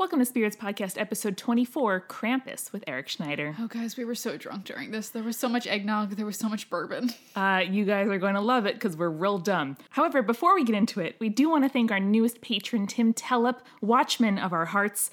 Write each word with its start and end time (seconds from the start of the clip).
Welcome 0.00 0.20
to 0.20 0.24
Spirits 0.24 0.56
Podcast, 0.56 0.98
episode 0.98 1.36
24 1.36 2.06
Krampus 2.08 2.72
with 2.72 2.82
Eric 2.86 3.06
Schneider. 3.10 3.54
Oh, 3.58 3.66
guys, 3.66 3.98
we 3.98 4.06
were 4.06 4.14
so 4.14 4.38
drunk 4.38 4.64
during 4.64 4.92
this. 4.92 5.10
There 5.10 5.22
was 5.22 5.36
so 5.36 5.46
much 5.46 5.66
eggnog, 5.66 6.12
there 6.12 6.24
was 6.24 6.38
so 6.38 6.48
much 6.48 6.70
bourbon. 6.70 7.10
Uh, 7.36 7.60
you 7.68 7.84
guys 7.84 8.08
are 8.08 8.16
going 8.16 8.32
to 8.32 8.40
love 8.40 8.64
it 8.64 8.76
because 8.76 8.96
we're 8.96 9.10
real 9.10 9.36
dumb. 9.36 9.76
However, 9.90 10.22
before 10.22 10.54
we 10.54 10.64
get 10.64 10.74
into 10.74 11.00
it, 11.00 11.16
we 11.20 11.28
do 11.28 11.50
want 11.50 11.64
to 11.64 11.68
thank 11.68 11.90
our 11.92 12.00
newest 12.00 12.40
patron, 12.40 12.86
Tim 12.86 13.12
Tellep, 13.12 13.58
Watchman 13.82 14.38
of 14.38 14.54
Our 14.54 14.64
Hearts. 14.64 15.10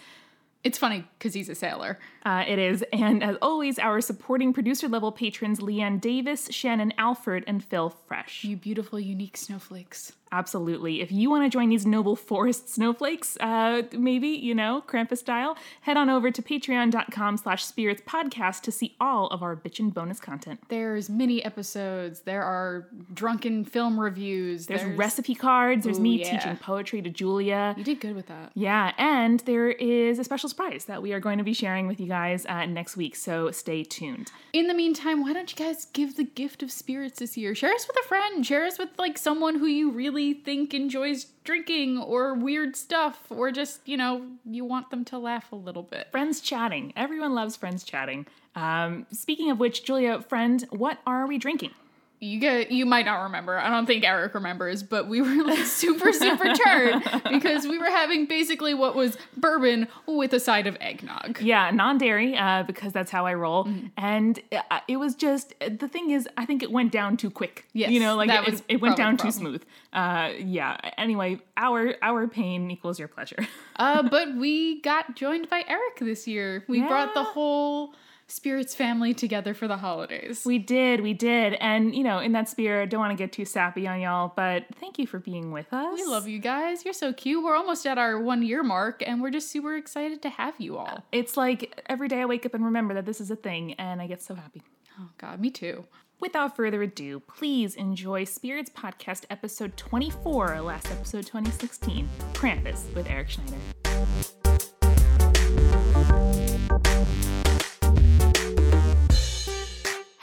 It's 0.63 0.77
funny 0.77 1.03
because 1.19 1.33
he's 1.33 1.49
a 1.49 1.55
sailor. 1.55 1.99
Uh, 2.25 2.45
it 2.47 2.57
is. 2.57 2.81
And 2.93 3.21
as 3.21 3.35
always, 3.41 3.77
our 3.79 3.99
supporting 3.99 4.53
producer 4.53 4.87
level 4.87 5.11
patrons, 5.11 5.59
Leanne 5.59 5.99
Davis, 5.99 6.47
Shannon 6.49 6.93
Alford, 6.97 7.43
and 7.45 7.61
Phil 7.61 7.89
Fresh. 7.89 8.45
You 8.45 8.55
beautiful, 8.55 9.01
unique 9.01 9.35
snowflakes. 9.35 10.13
Absolutely. 10.31 11.01
If 11.01 11.11
you 11.11 11.29
want 11.29 11.45
to 11.45 11.49
join 11.49 11.69
these 11.69 11.85
noble 11.85 12.15
forest 12.15 12.69
snowflakes, 12.69 13.37
uh, 13.39 13.83
maybe, 13.91 14.27
you 14.27 14.53
know, 14.53 14.83
Krampus 14.87 15.19
style, 15.19 15.57
head 15.81 15.97
on 15.97 16.09
over 16.09 16.31
to 16.31 16.41
patreon.com 16.41 17.37
slash 17.37 17.65
spirits 17.65 18.01
podcast 18.05 18.61
to 18.61 18.71
see 18.71 18.95
all 18.99 19.27
of 19.27 19.41
our 19.41 19.55
bitchin' 19.55 19.93
bonus 19.93 20.19
content. 20.19 20.59
There's 20.69 21.09
mini 21.09 21.43
episodes, 21.43 22.21
there 22.21 22.43
are 22.43 22.87
drunken 23.13 23.65
film 23.65 23.99
reviews, 23.99 24.67
There's, 24.67 24.83
recipe 24.97 25.35
cards, 25.35 25.83
there's 25.85 25.99
Ooh, 25.99 26.01
me 26.01 26.19
yeah. 26.19 26.31
teaching 26.31 26.57
poetry 26.57 27.01
to 27.01 27.09
Julia. 27.09 27.73
You 27.77 27.83
did 27.83 27.99
good 27.99 28.15
with 28.15 28.27
that. 28.27 28.51
Yeah, 28.53 28.93
and 28.97 29.39
there 29.41 29.69
is 29.69 30.19
a 30.19 30.23
special 30.23 30.49
surprise 30.49 30.85
that 30.85 31.01
we 31.01 31.13
are 31.13 31.19
going 31.19 31.37
to 31.37 31.43
be 31.43 31.53
sharing 31.53 31.87
with 31.87 31.99
you 31.99 32.07
guys 32.07 32.45
uh, 32.47 32.65
next 32.65 32.97
week, 32.97 33.15
so 33.15 33.51
stay 33.51 33.83
tuned. 33.83 34.31
In 34.53 34.67
the 34.67 34.73
meantime, 34.73 35.21
why 35.21 35.33
don't 35.33 35.51
you 35.51 35.65
guys 35.65 35.85
give 35.93 36.17
the 36.17 36.23
gift 36.23 36.63
of 36.63 36.71
spirits 36.71 37.19
this 37.19 37.37
year? 37.37 37.53
Share 37.55 37.73
us 37.73 37.87
with 37.87 37.97
a 38.03 38.07
friend. 38.07 38.45
Share 38.45 38.65
us 38.65 38.79
with 38.79 38.89
like 38.97 39.17
someone 39.17 39.59
who 39.59 39.65
you 39.65 39.91
really 39.91 40.16
think 40.33 40.73
enjoys 40.73 41.25
drinking 41.43 41.97
or 41.97 42.33
weird 42.33 42.75
stuff, 42.75 43.25
or 43.29 43.51
just, 43.51 43.87
you 43.87 43.97
know, 43.97 44.25
you 44.45 44.65
want 44.65 44.89
them 44.89 45.05
to 45.05 45.17
laugh 45.17 45.51
a 45.51 45.55
little 45.55 45.83
bit. 45.83 46.07
Friends 46.11 46.41
chatting. 46.41 46.93
Everyone 46.95 47.33
loves 47.33 47.55
friends 47.55 47.83
chatting. 47.83 48.27
Um, 48.55 49.05
speaking 49.11 49.51
of 49.51 49.59
which, 49.59 49.83
Julia, 49.83 50.21
friend, 50.21 50.65
what 50.69 50.99
are 51.05 51.27
we 51.27 51.37
drinking? 51.37 51.71
You 52.19 52.39
get 52.39 52.71
you 52.71 52.85
might 52.85 53.05
not 53.05 53.23
remember. 53.23 53.57
I 53.59 53.69
don't 53.69 53.85
think 53.85 54.03
Eric 54.03 54.33
remembers, 54.33 54.81
but 54.81 55.07
we 55.07 55.21
were 55.21 55.43
like 55.43 55.65
super 55.65 56.11
super 56.11 56.51
turned 56.53 57.03
because 57.29 57.67
we 57.67 57.77
were 57.77 57.89
having 57.89 58.25
basically 58.25 58.73
what 58.73 58.95
was 58.95 59.17
bourbon 59.35 59.87
with 60.07 60.33
a 60.33 60.39
side 60.39 60.65
of 60.65 60.77
eggnog. 60.81 61.39
Yeah, 61.41 61.69
non 61.71 61.97
dairy, 61.97 62.35
uh, 62.35 62.63
because 62.63 62.91
that's 62.91 63.11
how 63.11 63.25
I 63.27 63.35
roll. 63.35 63.65
Mm-hmm. 63.65 63.87
And 63.97 64.39
uh, 64.51 64.79
it 64.87 64.97
was 64.97 65.13
just, 65.13 65.53
the 65.59 65.87
thing 65.87 66.09
is, 66.09 66.27
I 66.37 66.45
think 66.45 66.63
it 66.63 66.71
went 66.71 66.91
down 66.91 67.17
too 67.17 67.29
quick. 67.29 67.65
Yes, 67.73 67.91
You 67.91 67.99
know, 67.99 68.15
like 68.15 68.29
it, 68.29 68.51
was 68.51 68.63
it 68.67 68.81
went 68.81 68.97
down 68.97 69.17
too 69.17 69.31
smooth. 69.31 69.63
Uh, 69.93 70.31
yeah. 70.39 70.77
Anyway, 70.97 71.39
our 71.55 71.95
our 72.01 72.27
pain 72.27 72.71
equals 72.71 72.99
your 72.99 73.07
pleasure. 73.07 73.47
Uh, 73.75 74.01
but 74.09 74.35
we 74.35 74.81
got 74.81 75.15
joined 75.15 75.49
by 75.49 75.63
Eric 75.67 75.99
this 75.99 76.27
year. 76.27 76.63
We 76.67 76.81
brought 76.81 77.13
the 77.13 77.23
whole 77.23 77.93
spirits 78.27 78.75
family 78.75 79.13
together 79.13 79.53
for 79.53 79.67
the 79.67 79.77
holidays. 79.77 80.43
we 80.45 80.59
did, 80.59 81.01
we 81.01 81.13
did. 81.13 81.53
And, 81.55 81.95
you 81.95 82.03
know, 82.03 82.19
in 82.19 82.33
that 82.33 82.49
spirit, 82.49 82.89
don't 82.89 82.99
want 82.99 83.17
to 83.17 83.21
get 83.21 83.31
too 83.31 83.45
sappy 83.45 83.87
on 83.87 84.01
y'all, 84.01 84.33
but 84.35 84.65
thank 84.79 84.99
you 84.99 85.07
for 85.07 85.19
being 85.19 85.51
with 85.51 85.71
us. 85.73 85.97
We 85.97 86.05
love 86.05 86.27
you 86.27 86.39
guys. 86.39 86.83
You're 86.83 86.93
so 86.93 87.13
cute. 87.13 87.43
We're 87.43 87.55
almost 87.55 87.85
at 87.85 87.97
our 87.97 88.19
one 88.19 88.43
year 88.43 88.63
mark, 88.63 89.01
and 89.05 89.21
we're 89.21 89.31
just 89.31 89.49
super 89.49 89.75
excited 89.75 90.21
to 90.23 90.29
have 90.29 90.55
you 90.59 90.77
all. 90.77 90.87
Uh, 90.87 91.01
it's 91.11 91.37
like 91.37 91.81
every 91.87 92.07
day 92.07 92.21
I 92.21 92.25
wake 92.25 92.45
up 92.45 92.53
and 92.53 92.65
remember 92.65 92.93
that 92.95 93.05
this 93.05 93.21
is 93.21 93.31
a 93.31 93.35
thing, 93.35 93.73
and 93.73 94.01
I 94.01 94.07
get 94.07 94.21
so 94.21 94.35
happy. 94.35 94.61
Oh, 94.99 95.09
God, 95.17 95.39
me 95.39 95.49
too. 95.49 95.85
Without 96.19 96.55
further 96.55 96.81
ado, 96.81 97.19
please 97.19 97.75
enjoy 97.75 98.23
Spirits 98.23 98.71
Podcast 98.71 99.25
episode 99.29 99.77
24, 99.77 100.61
last 100.61 100.91
episode 100.91 101.27
2016, 101.27 102.09
Krampus 102.33 102.93
with 102.95 103.07
Eric 103.07 103.29
Schneider. 103.29 103.86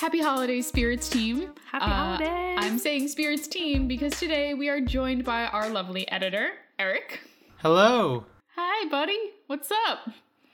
Happy 0.04 0.20
holidays, 0.20 0.66
Spirits 0.66 1.08
team. 1.08 1.48
Happy 1.72 1.86
Uh, 1.86 1.88
holidays. 1.88 2.58
I'm 2.60 2.78
saying 2.78 3.08
Spirits 3.08 3.48
team 3.48 3.88
because 3.88 4.12
today 4.20 4.52
we 4.52 4.68
are 4.68 4.78
joined 4.78 5.24
by 5.24 5.46
our 5.46 5.70
lovely 5.70 6.06
editor, 6.12 6.50
Eric. 6.78 7.20
Hello. 7.62 8.26
Hi, 8.54 8.86
buddy. 8.90 9.16
What's 9.46 9.70
up? 9.88 10.10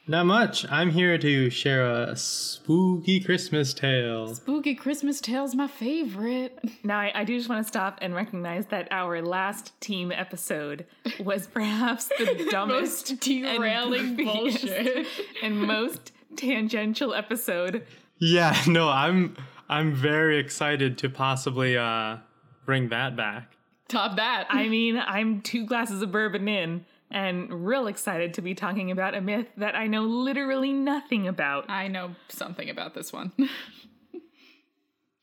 Not 0.06 0.26
much. 0.26 0.70
I'm 0.70 0.90
here 0.90 1.18
to 1.18 1.50
share 1.50 1.84
a 1.84 2.14
spooky 2.14 3.18
Christmas 3.18 3.74
tale. 3.74 4.36
Spooky 4.36 4.76
Christmas 4.76 5.20
Tales, 5.20 5.56
my 5.56 5.66
favorite. 5.66 6.56
Now, 6.84 7.00
I, 7.00 7.10
I 7.16 7.24
do 7.24 7.36
just 7.36 7.48
want 7.48 7.60
to 7.64 7.68
stop 7.68 7.98
and 8.00 8.14
recognize 8.14 8.66
that 8.66 8.86
our 8.92 9.20
last 9.20 9.78
team 9.80 10.12
episode 10.12 10.86
was 11.18 11.46
perhaps 11.52 12.04
the 12.06 12.46
dumbest, 12.52 13.10
Most 13.10 13.20
derailing 13.20 14.06
and 14.06 14.16
bullshit. 14.16 15.08
and 15.42 15.60
most 15.60 16.12
tangential 16.36 17.14
episode. 17.14 17.84
Yeah, 18.20 18.56
no, 18.66 18.88
I'm 18.88 19.36
I'm 19.68 19.94
very 19.94 20.38
excited 20.38 20.98
to 20.98 21.08
possibly 21.08 21.76
uh 21.76 22.18
bring 22.64 22.90
that 22.90 23.16
back. 23.16 23.56
Top 23.88 24.16
that. 24.16 24.46
I 24.50 24.68
mean, 24.68 24.96
I'm 24.96 25.40
two 25.40 25.66
glasses 25.66 26.00
of 26.00 26.12
bourbon 26.12 26.46
in 26.46 26.84
and 27.10 27.66
real 27.66 27.88
excited 27.88 28.34
to 28.34 28.42
be 28.42 28.54
talking 28.54 28.92
about 28.92 29.16
a 29.16 29.20
myth 29.20 29.48
that 29.56 29.74
I 29.74 29.88
know 29.88 30.02
literally 30.02 30.72
nothing 30.72 31.26
about. 31.26 31.68
I 31.68 31.88
know 31.88 32.14
something 32.28 32.70
about 32.70 32.94
this 32.94 33.12
one. 33.12 33.32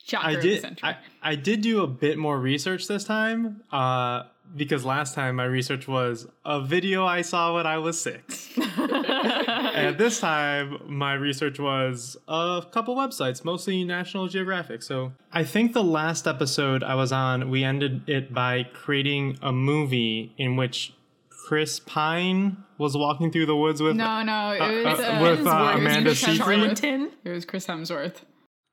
Shocker 0.04 0.28
I 0.28 0.36
did. 0.36 0.80
I, 0.84 0.98
I 1.22 1.36
did 1.36 1.62
do 1.62 1.82
a 1.82 1.88
bit 1.88 2.18
more 2.18 2.38
research 2.38 2.88
this 2.88 3.06
time. 3.06 3.62
Uh 3.72 4.24
because 4.56 4.86
last 4.86 5.14
time 5.14 5.36
my 5.36 5.46
research 5.46 5.88
was 5.88 6.28
a 6.46 6.62
video 6.62 7.06
I 7.06 7.22
saw 7.22 7.56
when 7.56 7.68
I 7.68 7.78
was 7.78 8.00
six. 8.00 8.50
and 8.58 9.98
this 9.98 10.20
time 10.20 10.80
my 10.86 11.14
research 11.14 11.60
was 11.60 12.18
a 12.28 12.64
couple 12.72 12.96
websites, 12.96 13.44
mostly 13.44 13.84
National 13.84 14.28
Geographic. 14.28 14.84
So 14.84 15.14
I 15.32 15.44
think 15.44 15.74
the 15.74 15.84
last 15.84 16.28
episode 16.28 16.84
I 16.84 16.96
was 16.96 17.12
on, 17.12 17.50
we 17.50 17.64
ended 17.64 18.08
it 18.10 18.34
by 18.34 18.64
creating 18.74 19.38
a 19.42 19.52
movie 19.52 20.34
in 20.38 20.56
which 20.56 20.94
Chris 21.30 21.80
Pine 21.80 22.58
was 22.78 22.98
walking 22.98 23.32
through 23.32 23.46
the 23.46 23.56
woods 23.56 23.82
with 23.82 23.96
no, 23.96 24.22
no, 24.22 24.52
it 24.52 24.62
uh, 24.62 24.92
was, 24.92 25.00
uh, 25.00 25.04
uh, 25.04 25.22
with, 25.22 25.40
it 25.40 25.44
was 25.44 25.48
uh, 25.48 25.72
Chris 25.72 25.80
Amanda 25.80 26.12
Hemsworth. 26.12 26.78
Seyfried? 26.78 27.12
It 27.24 27.30
was 27.30 27.46
Chris 27.46 27.68
Hemsworth. 27.68 28.16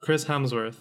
Chris 0.01 0.25
Hemsworth 0.25 0.77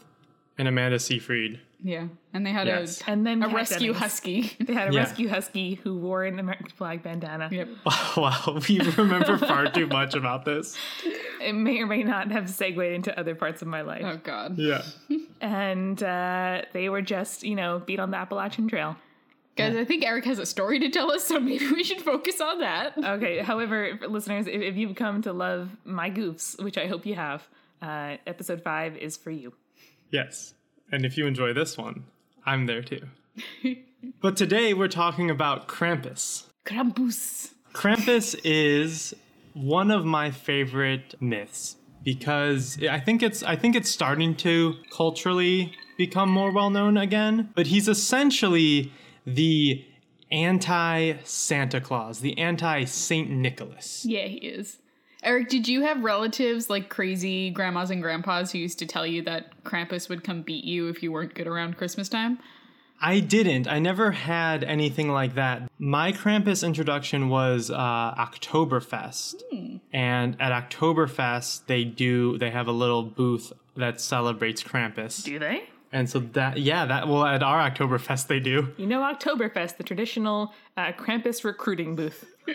and 0.58 0.68
Amanda 0.68 1.00
Seyfried. 1.00 1.60
Yeah, 1.86 2.08
and 2.34 2.46
they 2.46 2.52
had 2.52 2.66
Yes. 2.68 3.02
a 3.02 3.10
And 3.12 3.26
then 3.28 3.44
a 3.44 3.48
Kat 3.48 3.56
rescue 3.56 3.80
Dennings. 3.94 3.98
husky. 3.98 4.52
They 4.60 4.74
had 4.74 4.90
a 4.90 4.94
Yeah. 4.94 5.00
rescue 5.02 5.28
husky 5.28 5.76
who 5.76 5.98
wore 5.98 6.24
an 6.24 6.40
American 6.40 6.68
flag 6.70 7.04
bandana. 7.04 7.50
yep. 7.52 7.68
wow, 8.18 8.58
we 8.70 8.80
remember 8.80 9.38
far 9.38 9.70
too 9.70 9.88
much 9.88 10.16
about 10.16 10.46
this. 10.46 10.78
It 11.42 11.54
may 11.54 11.80
or 11.82 11.86
may 11.88 12.04
not 12.04 12.32
have 12.32 12.50
segued 12.50 12.80
into 12.80 13.18
other 13.20 13.36
parts 13.36 13.62
of 13.62 13.68
my 13.68 13.82
life. 13.82 14.04
Oh 14.06 14.18
God, 14.24 14.58
Yeah. 14.58 14.82
And 15.42 16.02
uh, 16.02 16.62
they 16.72 16.88
were 16.88 17.02
just, 17.02 17.44
you 17.44 17.56
know, 17.56 17.80
beat 17.86 18.00
on 18.00 18.12
the 18.12 18.18
Appalachian 18.18 18.70
Trail. 18.70 18.96
guys, 19.58 19.76
I 19.76 19.84
think 19.84 20.06
Eric 20.06 20.24
has 20.24 20.40
a 20.40 20.46
story 20.46 20.80
to 20.80 20.90
tell 20.90 21.12
us, 21.12 21.26
so 21.26 21.38
maybe 21.38 21.70
we 21.70 21.84
should 21.84 22.02
focus 22.02 22.40
on 22.40 22.60
that. 22.60 22.98
Okay, 22.98 23.40
however, 23.40 24.00
listeners, 24.08 24.48
if, 24.48 24.62
if 24.62 24.78
you've 24.78 24.96
come 24.96 25.22
to 25.24 25.34
love 25.34 25.70
my 25.84 26.10
goofs, 26.10 26.64
which 26.64 26.78
I 26.78 26.88
hope 26.88 27.06
you 27.06 27.16
have, 27.16 27.46
uh, 27.82 28.16
episode 28.26 28.64
five 28.64 28.96
is 28.96 29.18
for 29.18 29.32
you. 29.32 29.52
Yes. 30.12 30.54
And 30.94 31.06
if 31.06 31.18
you 31.18 31.26
enjoy 31.26 31.54
this 31.54 31.76
one, 31.76 32.04
I'm 32.46 32.68
there 32.68 32.84
too. 32.84 33.08
but 34.22 34.38
today 34.38 34.76
we're 34.76 34.88
talking 34.88 35.32
about 35.32 35.68
Krampus. 35.68 36.44
Krampus. 36.66 37.50
Krampus 37.74 38.40
is 38.44 39.16
one 39.56 39.90
of 39.90 40.06
my 40.06 40.30
favorite 40.30 41.16
myths 41.20 41.78
because 42.04 42.78
I 42.88 43.00
think 43.00 43.24
it's 43.24 43.42
I 43.42 43.56
think 43.56 43.76
it's 43.76 43.90
starting 43.90 44.36
to 44.36 44.76
culturally 44.96 45.74
become 45.98 46.30
more 46.30 46.52
well 46.52 46.70
known 46.70 46.96
again, 46.98 47.50
but 47.56 47.66
he's 47.66 47.88
essentially 47.88 48.92
the 49.26 49.84
anti 50.32 51.14
Santa 51.24 51.82
Claus, 51.82 52.20
the 52.20 52.38
anti 52.38 52.84
Saint 52.84 53.32
Nicholas. 53.32 54.06
Yeah, 54.06 54.26
he 54.26 54.38
is. 54.38 54.78
Eric, 55.24 55.50
did 55.50 55.68
you 55.68 55.82
have 55.84 56.04
relatives 56.04 56.70
like 56.70 56.90
crazy 56.90 57.50
grandmas 57.50 57.90
and 57.90 58.02
grandpas 58.02 58.52
who 58.52 58.58
used 58.58 58.80
to 58.80 58.86
tell 58.86 59.08
you 59.08 59.22
that 59.24 59.64
Krampus 59.64 60.10
would 60.10 60.24
come 60.24 60.42
beat 60.42 60.66
you 60.66 60.90
if 60.90 61.02
you 61.02 61.12
weren't 61.12 61.34
good 61.34 61.48
around 61.48 61.78
Christmas 61.78 62.10
time? 62.10 62.40
I 63.02 63.20
didn't. 63.20 63.68
I 63.68 63.80
never 63.80 64.12
had 64.12 64.64
anything 64.64 65.10
like 65.10 65.36
that. 65.36 65.70
My 65.78 66.14
Krampus 66.14 66.66
introduction 66.66 67.28
was 67.28 67.70
uh, 67.70 67.76
Oktoberfest, 68.16 69.42
and 69.92 70.38
at 70.40 70.70
Oktoberfest 70.70 71.66
they 71.68 71.84
do 71.84 72.38
they 72.38 72.50
have 72.52 72.68
a 72.68 72.72
little 72.72 73.04
booth 73.04 73.52
that 73.76 74.00
celebrates 74.00 74.64
Krampus, 74.64 75.24
Do 75.24 75.40
they? 75.40 75.64
And 75.94 76.10
so 76.10 76.20
that 76.20 76.58
yeah 76.58 76.86
that 76.86 77.08
well 77.08 77.26
at 77.26 77.42
our 77.42 77.70
Oktoberfest 77.72 78.28
they 78.28 78.40
do. 78.42 78.74
You 78.78 78.88
know, 78.88 79.00
Oktoberfest, 79.02 79.78
the 79.78 79.84
traditional 79.84 80.52
uh, 80.76 80.92
Krampus 80.94 81.44
recruiting 81.46 81.96
booth. 81.96 82.26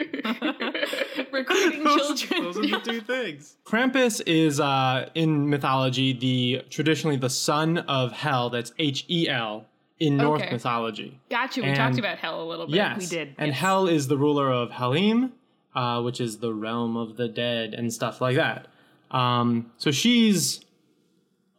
recruiting 1.32 1.85
children. 1.85 2.43
Those 2.44 2.56
are 2.58 2.61
the 2.62 2.81
two 2.85 3.00
things. 3.14 3.56
Krampus 3.64 4.20
is 4.26 4.61
uh, 4.61 5.08
in 5.14 5.49
mythology 5.49 6.12
the 6.12 6.62
traditionally 6.70 7.17
the 7.17 7.31
son 7.31 7.79
of 7.79 8.12
hell. 8.12 8.50
That's 8.50 8.73
H 8.79 9.05
E 9.08 9.29
L 9.29 9.64
in 10.00 10.17
Norse 10.17 10.43
Okay. 10.43 10.52
mythology. 10.52 11.19
Gotcha. 11.31 11.61
We 11.62 11.69
And- 11.69 11.76
talked 11.76 11.99
about 11.99 12.19
hell 12.19 12.43
a 12.43 12.46
little 12.46 12.67
bit. 12.67 12.76
Yes, 12.76 12.99
we 13.00 13.06
did, 13.06 13.35
And 13.38 13.49
yes. 13.49 13.58
Hel 13.61 13.87
is 13.88 14.08
the 14.08 14.17
ruler 14.17 14.50
of 14.52 14.70
Helheim, 14.70 15.32
uh, 15.75 16.02
which 16.02 16.20
is 16.20 16.38
the 16.38 16.52
realm 16.55 16.96
of 16.96 17.17
the 17.17 17.29
dead 17.29 17.75
and 17.75 17.93
stuff 17.93 18.20
like 18.20 18.37
that. 18.37 18.67
Um, 19.11 19.73
so 19.79 19.90
she's 19.90 20.61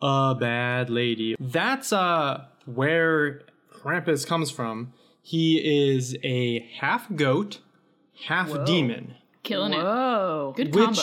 a 0.01 0.36
bad 0.40 0.90
lady. 0.90 1.36
That's 1.40 1.92
uh 1.94 2.46
where 2.66 3.42
Krampus 3.74 4.25
comes 4.25 4.51
from. 4.51 4.94
He 5.22 5.92
is 5.92 6.16
a 6.24 6.60
half 6.80 7.13
goat, 7.16 7.60
half 8.28 8.66
demon, 8.66 9.16
Killing 9.44 9.74
it. 9.74 9.78
Whoa. 9.84 10.54
Good 10.56 10.74
which 10.75 10.86
combo. 10.86 11.01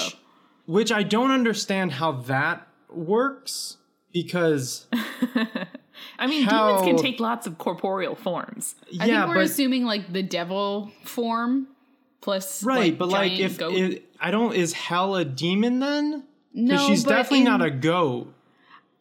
which 0.67 0.91
I 0.93 1.03
don't 1.03 1.31
understand 1.31 1.93
how 1.93 2.13
that 2.13 2.67
works 2.91 3.77
because 4.13 4.87
I 6.19 6.27
mean, 6.27 6.45
How- 6.45 6.79
demons 6.79 6.87
can 6.87 6.97
take 7.05 7.21
lots 7.21 7.47
of 7.47 7.59
corporeal 7.59 8.15
forms. 8.15 8.75
I 9.01 9.07
yeah, 9.07 9.21
think 9.23 9.29
we're 9.29 9.35
but 9.37 9.45
assuming 9.45 9.85
like 9.85 10.13
the 10.13 10.23
devil 10.23 10.91
form 11.05 11.69
plus 12.21 12.63
right, 12.65 12.79
like, 12.91 12.99
but 12.99 13.09
like 13.09 13.33
giant 13.33 13.53
if 13.53 13.59
goat. 13.59 13.75
it, 13.75 14.05
I 14.21 14.31
don't 14.31 14.55
is 14.55 14.73
hell 14.73 15.17
a 15.17 15.25
demon 15.25 15.79
then? 15.81 16.25
Because 16.55 16.69
no, 16.81 16.87
she's 16.89 17.05
but 17.05 17.11
definitely 17.11 17.39
in- 17.41 17.45
not 17.45 17.63
a 17.63 17.71
goat. 17.71 18.33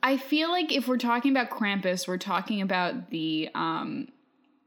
I 0.06 0.18
feel 0.18 0.52
like 0.52 0.72
if 0.72 0.88
we're 0.88 0.98
talking 0.98 1.32
about 1.32 1.50
Krampus, 1.50 2.08
we're 2.08 2.20
talking 2.20 2.62
about 2.62 3.10
the 3.10 3.50
um 3.56 4.08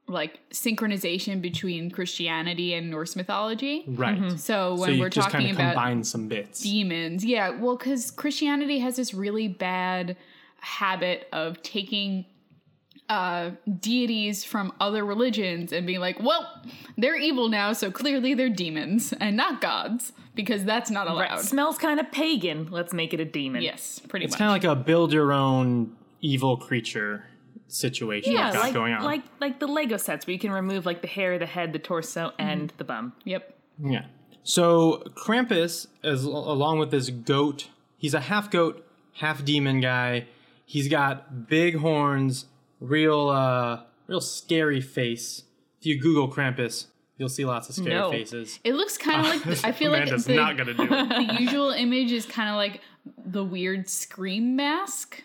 like 0.08 0.40
synchronization 0.50 1.40
between 1.40 1.90
Christianity 1.90 2.74
and 2.74 2.90
Norse 2.90 3.14
mythology. 3.14 3.84
Right. 3.86 4.32
So 4.32 4.36
So 4.36 4.74
when 4.80 4.94
you 4.94 5.00
we're 5.00 5.10
just 5.10 5.30
talking 5.30 5.50
about 5.50 5.74
combine 5.74 6.02
some 6.02 6.26
bits. 6.28 6.62
demons, 6.62 7.24
yeah, 7.24 7.50
well, 7.50 7.76
because 7.76 8.10
Christianity 8.10 8.78
has 8.80 8.96
this 8.96 9.14
really 9.14 9.48
bad 9.48 10.16
habit 10.60 11.28
of 11.32 11.62
taking 11.62 12.24
uh 13.08 13.50
deities 13.78 14.44
from 14.44 14.72
other 14.80 15.04
religions 15.04 15.72
and 15.72 15.86
being 15.86 16.00
like, 16.00 16.18
well, 16.20 16.62
they're 16.96 17.16
evil 17.16 17.48
now, 17.48 17.72
so 17.72 17.90
clearly 17.92 18.34
they're 18.34 18.48
demons 18.48 19.14
and 19.20 19.36
not 19.36 19.60
gods 19.60 20.12
because 20.38 20.64
that's 20.64 20.88
not 20.90 21.08
allowed. 21.08 21.30
Right. 21.32 21.40
Smells 21.40 21.76
kind 21.78 21.98
of 22.00 22.10
pagan. 22.12 22.68
Let's 22.70 22.92
make 22.94 23.12
it 23.12 23.18
a 23.20 23.24
demon. 23.24 23.60
Yes, 23.62 23.98
pretty 24.08 24.24
It's 24.24 24.30
much. 24.32 24.36
It's 24.36 24.38
kind 24.38 24.64
of 24.64 24.70
like 24.70 24.78
a 24.78 24.80
build 24.80 25.12
your 25.12 25.32
own 25.32 25.96
evil 26.22 26.56
creature 26.56 27.24
situation 27.66 28.32
Yeah, 28.32 28.50
like, 28.52 28.72
going 28.72 28.94
on. 28.94 29.02
like 29.04 29.22
like 29.40 29.58
the 29.60 29.66
Lego 29.66 29.96
sets 29.98 30.26
where 30.26 30.32
you 30.32 30.38
can 30.38 30.52
remove 30.52 30.86
like 30.86 31.02
the 31.02 31.08
hair, 31.08 31.38
the 31.38 31.46
head, 31.46 31.72
the 31.72 31.78
torso, 31.78 32.28
Mm-hmm. 32.28 32.40
and 32.48 32.72
the 32.78 32.84
bum. 32.84 33.12
yep. 33.24 33.54
yeah. 33.82 34.06
So 34.44 35.02
Krampus, 35.14 35.88
as 36.02 36.24
along 36.24 36.78
with 36.78 36.90
this 36.90 37.10
goat, 37.10 37.68
he's 37.98 38.14
a 38.14 38.20
half 38.20 38.50
goat, 38.50 38.86
half 39.14 39.44
demon 39.44 39.80
guy. 39.80 40.26
He's 40.64 40.88
got 40.88 41.48
big 41.48 41.76
horns, 41.76 42.46
real 42.80 43.28
uh 43.28 43.82
real 44.06 44.20
scary 44.22 44.80
face. 44.80 45.42
If 45.80 45.86
you 45.86 46.00
Google 46.00 46.28
Krampus, 46.32 46.86
you'll 47.18 47.28
see 47.28 47.44
lots 47.44 47.68
of 47.68 47.74
scary 47.74 47.90
No. 47.94 48.10
faces. 48.10 48.58
It 48.64 48.74
looks 48.74 48.96
kind 48.96 49.20
of 49.20 49.26
like 49.26 49.42
the- 49.60 49.60
I 49.68 49.72
feel 49.72 49.90
like 49.92 50.02
Amanda's 50.04 50.24
the, 50.24 50.34
not 50.36 50.56
gonna 50.56 50.74
do 50.74 50.82
it. 50.84 50.88
the 51.28 51.36
usual 51.40 51.70
image 51.70 52.10
is 52.12 52.24
kind 52.26 52.48
of 52.48 52.56
like 52.56 52.80
the 53.26 53.44
weird 53.44 53.88
scream 53.88 54.56
mask, 54.56 55.22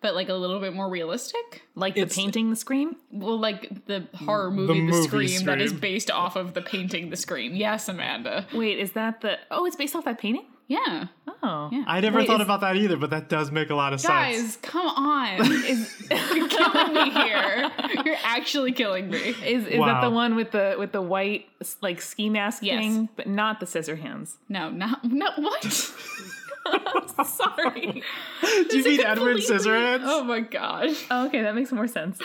but 0.00 0.14
like 0.14 0.28
a 0.28 0.34
little 0.34 0.60
bit 0.60 0.74
more 0.74 0.88
realistic. 0.88 1.62
Like 1.74 1.96
It's- 1.96 2.14
the 2.14 2.22
painting, 2.22 2.50
the 2.50 2.56
scream. 2.56 2.96
Well, 3.10 3.38
like 3.38 3.86
the 3.86 4.06
horror 4.14 4.50
movie, 4.50 4.74
The, 4.74 4.80
movie 4.86 5.02
Scream, 5.28 5.44
that 5.46 5.60
is 5.60 5.72
based 5.72 6.10
off 6.10 6.36
of 6.36 6.54
the 6.54 6.62
painting, 6.62 7.10
The 7.10 7.16
Scream. 7.16 7.54
Yes, 7.54 7.88
Amanda. 7.88 8.46
Wait, 8.54 8.78
is 8.78 8.92
that 8.92 9.20
the? 9.20 9.38
Oh, 9.50 9.64
it's 9.66 9.76
based 9.76 9.94
off 9.96 10.04
that 10.04 10.18
painting. 10.18 10.46
Yeah, 10.70 11.06
Oh, 11.42 11.68
Yeah. 11.72 11.84
I 11.86 12.00
never 12.00 12.18
Wait, 12.18 12.26
thought 12.28 12.40
is- 12.40 12.44
about 12.46 12.60
that 12.60 12.76
either, 12.76 12.96
but 12.96 13.10
that 13.10 13.28
does 13.28 13.50
make 13.50 13.70
a 13.70 13.74
lot 13.74 13.92
of 13.92 14.00
guys, 14.02 14.36
sense. 14.36 14.56
Guys, 14.56 14.70
come 14.70 14.86
on! 14.86 15.40
Is 15.64 16.06
You're 16.34 16.48
killing 16.48 16.94
me 16.94 17.10
here. 17.10 17.70
You're 18.04 18.16
actually 18.22 18.72
killing 18.72 19.10
me. 19.10 19.18
is, 19.18 19.66
is 19.66 19.80
that 19.80 20.00
the 20.02 20.10
one 20.10 20.36
with 20.36 20.52
the 20.52 20.76
with 20.78 20.92
the 20.92 21.02
white 21.02 21.48
like 21.80 22.00
ski 22.00 22.28
mask 22.30 22.62
Yes. 22.62 22.80
thing, 22.80 23.08
but 23.16 23.26
not 23.26 23.58
the 23.58 23.66
scissor 23.66 23.96
hands? 23.96 24.36
No, 24.48 24.70
not 24.70 25.02
no. 25.04 25.30
What? 25.38 25.64
Sorry. 27.26 28.02
Do 28.68 28.78
you 28.78 28.84
mean 28.84 29.00
Edward 29.00 29.38
Scissorhands? 29.38 30.02
Oh 30.04 30.22
my 30.24 30.40
gosh. 30.40 31.04
oh, 31.10 31.26
okay, 31.26 31.42
that 31.42 31.54
makes 31.54 31.72
more 31.72 31.88
sense. 31.88 32.18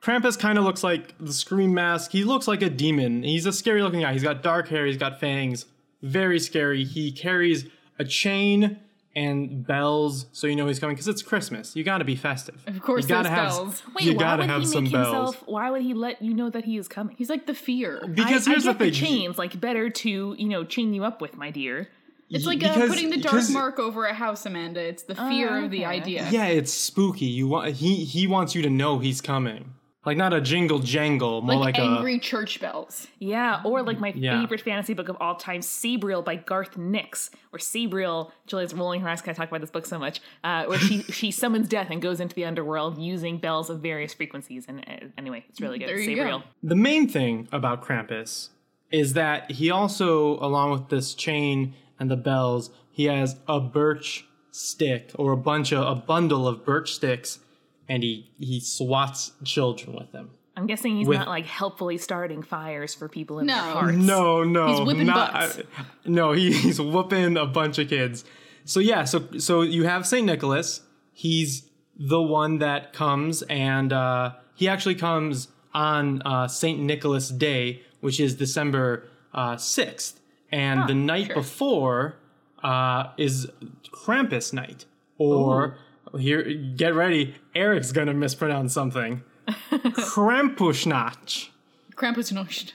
Krampus 0.00 0.38
kind 0.38 0.58
of 0.58 0.64
looks 0.64 0.84
like 0.84 1.14
the 1.18 1.32
Scream 1.32 1.74
mask. 1.74 2.12
He 2.12 2.24
looks 2.24 2.46
like 2.46 2.62
a 2.62 2.70
demon. 2.70 3.22
He's 3.22 3.46
a 3.46 3.52
scary 3.52 3.82
looking 3.82 4.00
guy. 4.00 4.12
He's 4.12 4.22
got 4.22 4.42
dark 4.42 4.68
hair. 4.68 4.86
He's 4.86 4.96
got 4.96 5.18
fangs. 5.18 5.66
Very 6.04 6.38
scary. 6.38 6.84
He 6.84 7.10
carries 7.10 7.66
a 7.98 8.04
chain 8.04 8.78
and 9.16 9.64
bells, 9.66 10.26
so 10.32 10.46
you 10.46 10.56
know 10.56 10.66
he's 10.66 10.78
coming 10.80 10.94
because 10.96 11.08
it's 11.08 11.22
Christmas. 11.22 11.74
You 11.76 11.84
got 11.84 11.98
to 11.98 12.04
be 12.04 12.16
festive. 12.16 12.62
Of 12.66 12.82
course 12.82 13.04
you 13.04 13.08
gotta 13.08 13.28
there's 13.28 13.38
have, 13.38 13.48
bells. 13.48 13.82
Wait, 13.94 14.04
you 14.04 14.14
why 14.14 14.18
gotta 14.18 14.42
would 14.42 14.50
have 14.50 14.60
he 14.62 14.66
some 14.66 14.84
make 14.84 14.92
bells. 14.92 15.06
himself? 15.34 15.42
Why 15.48 15.70
would 15.70 15.82
he 15.82 15.94
let 15.94 16.20
you 16.20 16.34
know 16.34 16.50
that 16.50 16.64
he 16.64 16.76
is 16.76 16.88
coming? 16.88 17.14
He's 17.16 17.30
like 17.30 17.46
the 17.46 17.54
fear. 17.54 18.02
Because 18.12 18.46
I, 18.48 18.50
here's 18.50 18.66
I 18.66 18.72
the 18.72 18.78
get 18.86 18.94
thing. 18.96 19.06
chains, 19.06 19.38
like 19.38 19.60
better 19.60 19.88
to 19.88 20.34
you 20.38 20.48
know 20.48 20.64
chain 20.64 20.92
you 20.92 21.04
up 21.04 21.20
with, 21.20 21.36
my 21.36 21.50
dear. 21.50 21.88
It's 22.30 22.44
Y- 22.44 22.54
like 22.54 22.64
uh, 22.64 22.86
putting 22.88 23.10
the 23.10 23.18
dark 23.18 23.48
mark 23.50 23.78
over 23.78 24.04
a 24.06 24.14
house, 24.14 24.44
Amanda. 24.46 24.80
It's 24.80 25.04
the 25.04 25.14
fear 25.14 25.62
of 25.64 25.70
the 25.70 25.84
idea. 25.84 26.26
Yeah, 26.30 26.46
it's 26.46 26.72
spooky. 26.72 27.26
You 27.26 27.46
want 27.48 27.74
he 27.76 28.04
he 28.04 28.26
wants 28.26 28.54
you 28.54 28.62
to 28.62 28.70
know 28.70 28.98
he's 28.98 29.20
coming. 29.20 29.74
Like 30.06 30.16
not 30.16 30.32
a 30.32 30.40
jingle 30.40 30.80
jangle, 30.80 31.40
more 31.42 31.56
like, 31.56 31.76
like, 31.76 31.78
angry 31.78 32.16
a 32.16 32.18
church 32.18 32.60
bells. 32.60 33.06
Yeah, 33.18 33.62
or 33.64 33.82
like 33.82 33.98
my 34.00 34.12
Yeah. 34.14 34.40
favorite 34.40 34.60
fantasy 34.60 34.92
book 34.94 35.08
of 35.08 35.16
all 35.20 35.36
time, 35.36 35.60
Sabriel 35.60 36.22
by 36.22 36.36
Garth 36.36 36.76
Nix, 36.76 37.30
where 37.50 37.58
Sabriel, 37.60 38.30
Julia's 38.46 38.74
rolling 38.74 39.00
her 39.00 39.08
eyes 39.08 39.20
because 39.22 39.36
I 39.38 39.42
talk 39.42 39.48
about 39.50 39.60
this 39.62 39.70
book 39.70 39.86
so 39.86 39.98
much, 39.98 40.20
uh, 40.42 40.64
where 40.66 40.78
she 40.78 41.02
she 41.10 41.30
summons 41.30 41.68
death 41.68 41.88
and 41.90 42.02
goes 42.02 42.20
into 42.20 42.34
the 42.34 42.44
underworld 42.44 42.98
using 42.98 43.38
bells 43.38 43.70
of 43.70 43.80
various 43.80 44.12
frequencies. 44.12 44.66
And 44.68 44.80
uh, 44.86 45.06
anyway, 45.16 45.44
it's 45.48 45.60
really 45.60 45.78
good. 45.78 45.88
There 45.88 45.98
you 45.98 46.16
Sabriel. 46.16 46.40
go. 46.40 46.44
The 46.62 46.76
main 46.76 47.08
thing 47.08 47.48
about 47.50 47.82
Krampus 47.82 48.50
is 48.90 49.14
that 49.14 49.50
he 49.52 49.70
also, 49.70 50.38
along 50.40 50.70
with 50.72 50.88
this 50.90 51.14
chain 51.14 51.74
and 51.98 52.10
the 52.10 52.16
bells, 52.16 52.70
he 52.90 53.04
has 53.06 53.36
a 53.48 53.58
birch 53.58 54.26
stick 54.50 55.10
or 55.16 55.32
a 55.32 55.36
bunch 55.36 55.72
of 55.72 55.84
a 55.86 55.94
bundle 56.00 56.46
of 56.46 56.64
birch 56.64 56.92
sticks, 56.92 57.38
and 57.88 58.02
he 58.02 58.30
he 58.38 58.60
swats 58.60 59.32
children 59.44 59.94
with 59.96 60.12
them. 60.12 60.30
I'm 60.56 60.66
guessing 60.66 60.96
he's 60.96 61.08
With- 61.08 61.18
not 61.18 61.28
like 61.28 61.46
helpfully 61.46 61.98
starting 61.98 62.42
fires 62.42 62.94
for 62.94 63.08
people 63.08 63.40
in 63.40 63.46
No. 63.46 63.54
their 63.54 63.72
hearts. 63.72 63.96
No, 63.98 64.44
no, 64.44 64.68
He's 64.68 64.80
whipping 64.86 65.06
not, 65.06 65.32
butts. 65.32 65.60
no, 66.04 66.30
he, 66.32 66.52
he's 66.64 66.80
whooping 66.80 67.36
a 67.36 67.46
bunch 67.46 67.78
of 67.80 67.88
kids. 67.88 68.24
So 68.64 68.78
yeah, 68.80 69.02
so 69.04 69.26
so 69.38 69.62
you 69.62 69.84
have 69.84 70.06
Saint 70.06 70.26
Nicholas. 70.26 70.80
He's 71.12 71.68
the 71.96 72.22
one 72.22 72.58
that 72.58 72.92
comes, 72.92 73.42
and 73.42 73.92
uh, 73.92 74.32
he 74.54 74.68
actually 74.68 74.94
comes 74.94 75.48
on 75.72 76.22
uh, 76.22 76.46
Saint 76.48 76.80
Nicholas 76.80 77.28
Day, 77.30 77.82
which 78.00 78.20
is 78.20 78.34
December 78.36 79.08
uh, 79.32 79.56
sixth, 79.56 80.20
and 80.52 80.88
the 80.88 80.94
night 80.94 81.26
sure. 81.26 81.34
before 81.34 82.16
uh, 82.62 83.08
is 83.16 83.48
Krampus 83.92 84.52
night. 84.52 84.84
Or 85.18 85.76
here, 86.16 86.42
get 86.76 86.94
ready, 86.94 87.34
Eric's 87.54 87.92
gonna 87.92 88.14
mispronounce 88.14 88.72
something. 88.72 89.22
Krampusnacht. 89.70 91.48
Krampusnacht. 91.94 92.72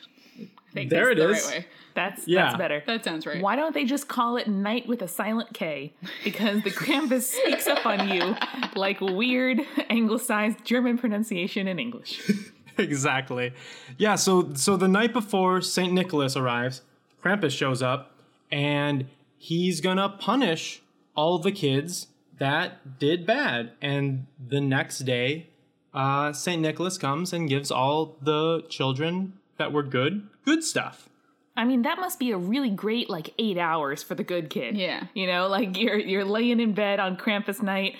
I 0.75 0.85
There 0.85 1.05
that's 1.05 1.11
it 1.11 1.15
the 1.15 1.29
is. 1.31 1.45
Right 1.47 1.57
way. 1.59 1.65
That's 1.95 2.27
Yeah. 2.27 2.45
that's 2.45 2.57
better. 2.57 2.83
That 2.85 3.03
sounds 3.03 3.25
right. 3.25 3.41
Why 3.41 3.55
don't 3.55 3.73
they 3.73 3.85
just 3.85 4.07
call 4.07 4.37
it 4.37 4.47
night 4.47 4.87
with 4.87 5.01
a 5.01 5.07
silent 5.07 5.53
K? 5.53 5.93
Because 6.23 6.63
the 6.63 6.69
Krampus 6.69 7.23
sneaks 7.23 7.67
up 7.67 7.85
on 7.85 8.07
you 8.09 8.35
like 8.75 9.01
weird 9.01 9.61
anglicized 9.89 10.63
German 10.63 10.97
pronunciation 10.97 11.67
in 11.67 11.79
English. 11.79 12.21
exactly. 12.77 13.51
Yeah, 13.97 14.15
so 14.15 14.53
so 14.53 14.77
the 14.77 14.87
night 14.87 15.11
before 15.11 15.61
St. 15.61 15.91
Nicholas 15.91 16.37
arrives, 16.37 16.83
Krampus 17.23 17.51
shows 17.51 17.81
up 17.81 18.11
and 18.51 19.07
he's 19.37 19.81
going 19.81 19.97
to 19.97 20.09
punish 20.09 20.81
all 21.15 21.39
the 21.39 21.51
kids 21.51 22.07
that 22.39 22.99
did 22.99 23.25
bad. 23.25 23.73
And 23.81 24.27
the 24.45 24.61
next 24.61 24.99
day, 24.99 25.47
uh, 25.93 26.33
St. 26.33 26.61
Nicholas 26.61 26.97
comes 26.97 27.33
and 27.33 27.47
gives 27.49 27.71
all 27.71 28.17
the 28.21 28.63
children 28.69 29.33
that 29.57 29.71
were 29.71 29.83
good 29.83 30.27
good 30.45 30.63
stuff. 30.63 31.09
I 31.55 31.65
mean, 31.65 31.81
that 31.81 31.99
must 31.99 32.19
be 32.19 32.31
a 32.31 32.37
really 32.37 32.69
great 32.69 33.09
like 33.09 33.33
eight 33.37 33.57
hours 33.57 34.01
for 34.01 34.15
the 34.15 34.23
good 34.23 34.49
kid. 34.49 34.77
Yeah. 34.77 35.07
You 35.13 35.27
know, 35.27 35.47
like 35.47 35.77
you're 35.77 35.97
you're 35.97 36.25
laying 36.25 36.59
in 36.59 36.73
bed 36.73 36.99
on 36.99 37.17
Krampus 37.17 37.61
night, 37.61 37.97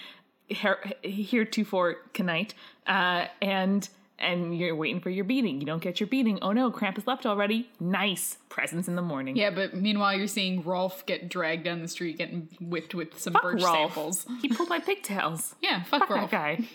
here- 0.48 0.94
heretofore 1.04 1.98
night, 2.18 2.54
uh, 2.88 3.26
and 3.42 3.88
and 4.20 4.58
you're 4.58 4.76
waiting 4.76 5.00
for 5.02 5.10
your 5.10 5.26
beating. 5.26 5.60
You 5.60 5.66
don't 5.66 5.82
get 5.82 6.00
your 6.00 6.08
beating. 6.08 6.40
Oh 6.42 6.52
no, 6.52 6.72
Krampus 6.72 7.08
left 7.08 7.26
already. 7.26 7.70
Nice 7.80 8.38
presents 8.50 8.88
in 8.88 8.96
the 8.96 9.02
morning. 9.02 9.36
Yeah, 9.36 9.50
but 9.52 9.76
meanwhile, 9.76 10.16
you're 10.18 10.28
seeing 10.28 10.64
Rolf 10.64 11.06
get 11.06 11.30
dragged 11.30 11.64
down 11.64 11.82
the 11.82 11.88
street, 11.88 12.18
getting 12.18 12.48
whipped 12.60 12.94
with 12.96 13.20
some 13.20 13.34
Fuck 13.34 13.42
birch 13.44 13.64
Rolf. 13.64 13.76
samples. 13.94 14.26
He 14.42 14.50
pulled 14.50 14.70
my 14.70 14.80
pigtails. 14.80 15.56
Yeah, 15.62 15.84
fuck, 15.84 16.02
Fuck 16.02 16.10
Rolf. 16.10 16.32
that 16.32 16.58
guy. 16.58 16.68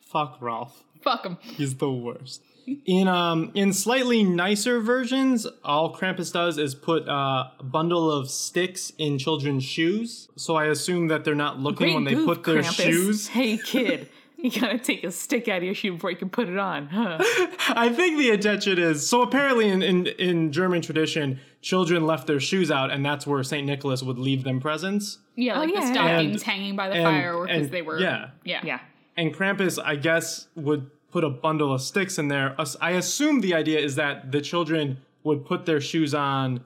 Fuck 0.00 0.38
Rolf. 0.40 0.82
Fuck 1.02 1.24
him. 1.26 1.38
He's 1.40 1.74
the 1.76 1.90
worst. 1.90 2.42
In 2.86 3.08
um 3.08 3.50
in 3.54 3.72
slightly 3.72 4.22
nicer 4.22 4.78
versions, 4.80 5.48
all 5.64 5.92
Krampus 5.96 6.32
does 6.32 6.58
is 6.58 6.76
put 6.76 7.08
uh, 7.08 7.48
a 7.58 7.62
bundle 7.64 8.08
of 8.08 8.30
sticks 8.30 8.92
in 8.98 9.18
children's 9.18 9.64
shoes. 9.64 10.28
So 10.36 10.54
I 10.54 10.66
assume 10.66 11.08
that 11.08 11.24
they're 11.24 11.34
not 11.34 11.58
looking 11.58 11.86
Great 11.88 11.94
when 11.94 12.04
they 12.04 12.14
put 12.14 12.44
their 12.44 12.62
Krampus. 12.62 12.84
shoes. 12.84 13.26
Hey 13.26 13.56
kid, 13.58 14.08
you 14.54 14.60
gotta 14.60 14.78
take 14.78 15.04
a 15.04 15.10
stick 15.12 15.48
out 15.48 15.58
of 15.58 15.62
your 15.62 15.74
shoe 15.74 15.92
before 15.94 16.10
you 16.10 16.16
can 16.16 16.28
put 16.30 16.48
it 16.48 16.58
on. 16.58 16.88
Huh? 16.88 17.18
I 17.68 17.88
think 17.90 18.18
the 18.18 18.30
intention 18.30 18.78
is 18.78 19.06
so 19.06 19.22
apparently 19.22 19.68
in, 19.68 19.82
in, 19.82 20.06
in 20.06 20.52
German 20.52 20.82
tradition, 20.82 21.38
children 21.60 22.06
left 22.06 22.26
their 22.26 22.40
shoes 22.40 22.70
out, 22.70 22.90
and 22.90 23.04
that's 23.04 23.26
where 23.26 23.42
Saint 23.42 23.66
Nicholas 23.66 24.02
would 24.02 24.18
leave 24.18 24.44
them 24.44 24.60
presents. 24.60 25.18
Yeah, 25.36 25.58
like 25.58 25.70
oh, 25.70 25.72
yeah. 25.74 25.80
the 25.80 25.94
stockings 25.94 26.34
And- 26.34 26.42
hanging 26.42 26.76
by 26.76 26.88
the 26.88 26.96
and- 26.96 27.04
fire 27.04 27.38
were 27.38 27.46
because 27.46 27.70
they 27.70 27.82
were. 27.82 28.00
yeah. 28.00 28.30
Yeah. 28.44 28.60
Yeah. 28.64 28.80
And 29.16 29.34
Krampus, 29.34 29.78
I 29.82 29.96
guess, 29.96 30.48
would 30.56 30.90
put 31.10 31.22
a 31.22 31.30
bundle 31.30 31.72
of 31.72 31.82
sticks 31.82 32.18
in 32.18 32.28
there. 32.28 32.56
I 32.80 32.92
assume 32.92 33.42
the 33.42 33.54
idea 33.54 33.78
is 33.78 33.96
that 33.96 34.32
the 34.32 34.40
children 34.40 34.98
would 35.22 35.44
put 35.44 35.66
their 35.66 35.80
shoes 35.80 36.14
on 36.14 36.64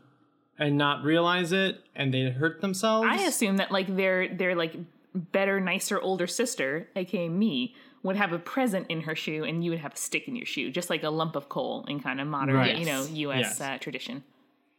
and 0.59 0.79
not 0.79 1.03
realize 1.03 1.53
it, 1.53 1.83
and 1.95 2.15
they'd 2.15 2.33
hurt 2.33 2.61
themselves. 2.61 3.07
I 3.11 3.23
assume 3.25 3.59
that 3.59 3.71
like 3.71 3.95
their 3.95 4.29
their 4.35 4.55
like 4.55 4.75
better, 5.17 5.61
nicer 5.61 6.01
older 6.01 6.27
sister, 6.27 6.89
aka 6.97 7.29
me, 7.29 7.75
would 8.03 8.17
have 8.17 8.33
a 8.33 8.39
present 8.39 8.87
in 8.89 9.01
her 9.03 9.17
shoe, 9.17 9.43
and 9.45 9.65
you 9.65 9.71
would 9.73 9.81
have 9.81 9.95
a 9.95 9.97
stick 9.97 10.29
in 10.29 10.37
your 10.37 10.47
shoe, 10.47 10.71
just 10.71 10.91
like 10.91 11.03
a 11.03 11.11
lump 11.11 11.35
of 11.37 11.49
coal 11.49 11.85
in 11.89 11.99
kind 12.01 12.21
of 12.21 12.27
modern, 12.29 12.55
Right. 12.55 12.79
you 12.79 12.87
know, 12.87 13.05
U.S. 13.05 13.39
Yes. 13.41 13.61
Uh, 13.61 13.79
tradition. 13.79 14.23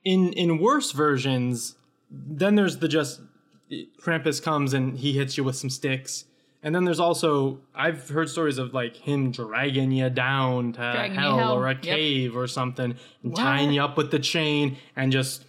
in 0.06 0.32
in 0.34 0.60
worse 0.60 0.92
versions, 0.92 1.76
then 2.10 2.56
there's 2.56 2.78
the 2.78 2.88
just 2.88 3.20
Krampus 4.02 4.42
comes 4.42 4.74
and 4.74 4.98
he 4.98 5.14
hits 5.14 5.38
you 5.38 5.44
with 5.44 5.56
some 5.58 5.70
sticks. 5.70 6.26
And 6.64 6.74
then 6.74 6.86
there's 6.86 7.00
also 7.00 7.60
I've 7.76 8.08
heard 8.10 8.30
stories 8.30 8.58
of 8.58 8.74
like 8.74 8.96
him 8.96 9.32
dragging 9.32 9.92
you 9.92 10.10
down 10.10 10.74
to 10.74 10.80
Dragging 10.80 11.16
hell, 11.18 11.38
hell, 11.38 11.54
or 11.54 11.68
a 11.68 11.74
yep. 11.74 11.82
cave 11.82 12.36
or 12.36 12.48
something 12.48 12.96
and 13.24 13.36
tying 13.36 13.72
you 13.72 13.82
up 13.84 13.98
with 13.98 14.12
the 14.12 14.20
chain 14.20 14.78
and 14.96 15.12
just 15.12 15.46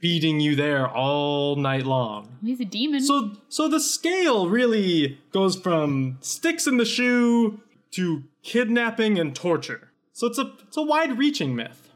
beating 0.00 0.40
you 0.40 0.54
there 0.56 0.86
all 0.88 1.56
night 1.56 1.84
long. 1.86 2.38
He's 2.42 2.60
a 2.60 2.64
demon. 2.64 3.00
So 3.00 3.32
so 3.48 3.68
the 3.68 3.80
scale 3.80 4.48
really 4.48 5.18
goes 5.32 5.56
from 5.56 6.18
sticks 6.20 6.66
in 6.66 6.76
the 6.76 6.84
shoe 6.84 7.60
to 7.92 8.24
kidnapping 8.42 9.18
and 9.18 9.34
torture. 9.34 9.90
So 10.12 10.26
it's 10.26 10.38
a 10.38 10.52
it's 10.66 10.76
a 10.76 10.82
wide-reaching 10.82 11.54
myth. 11.54 11.90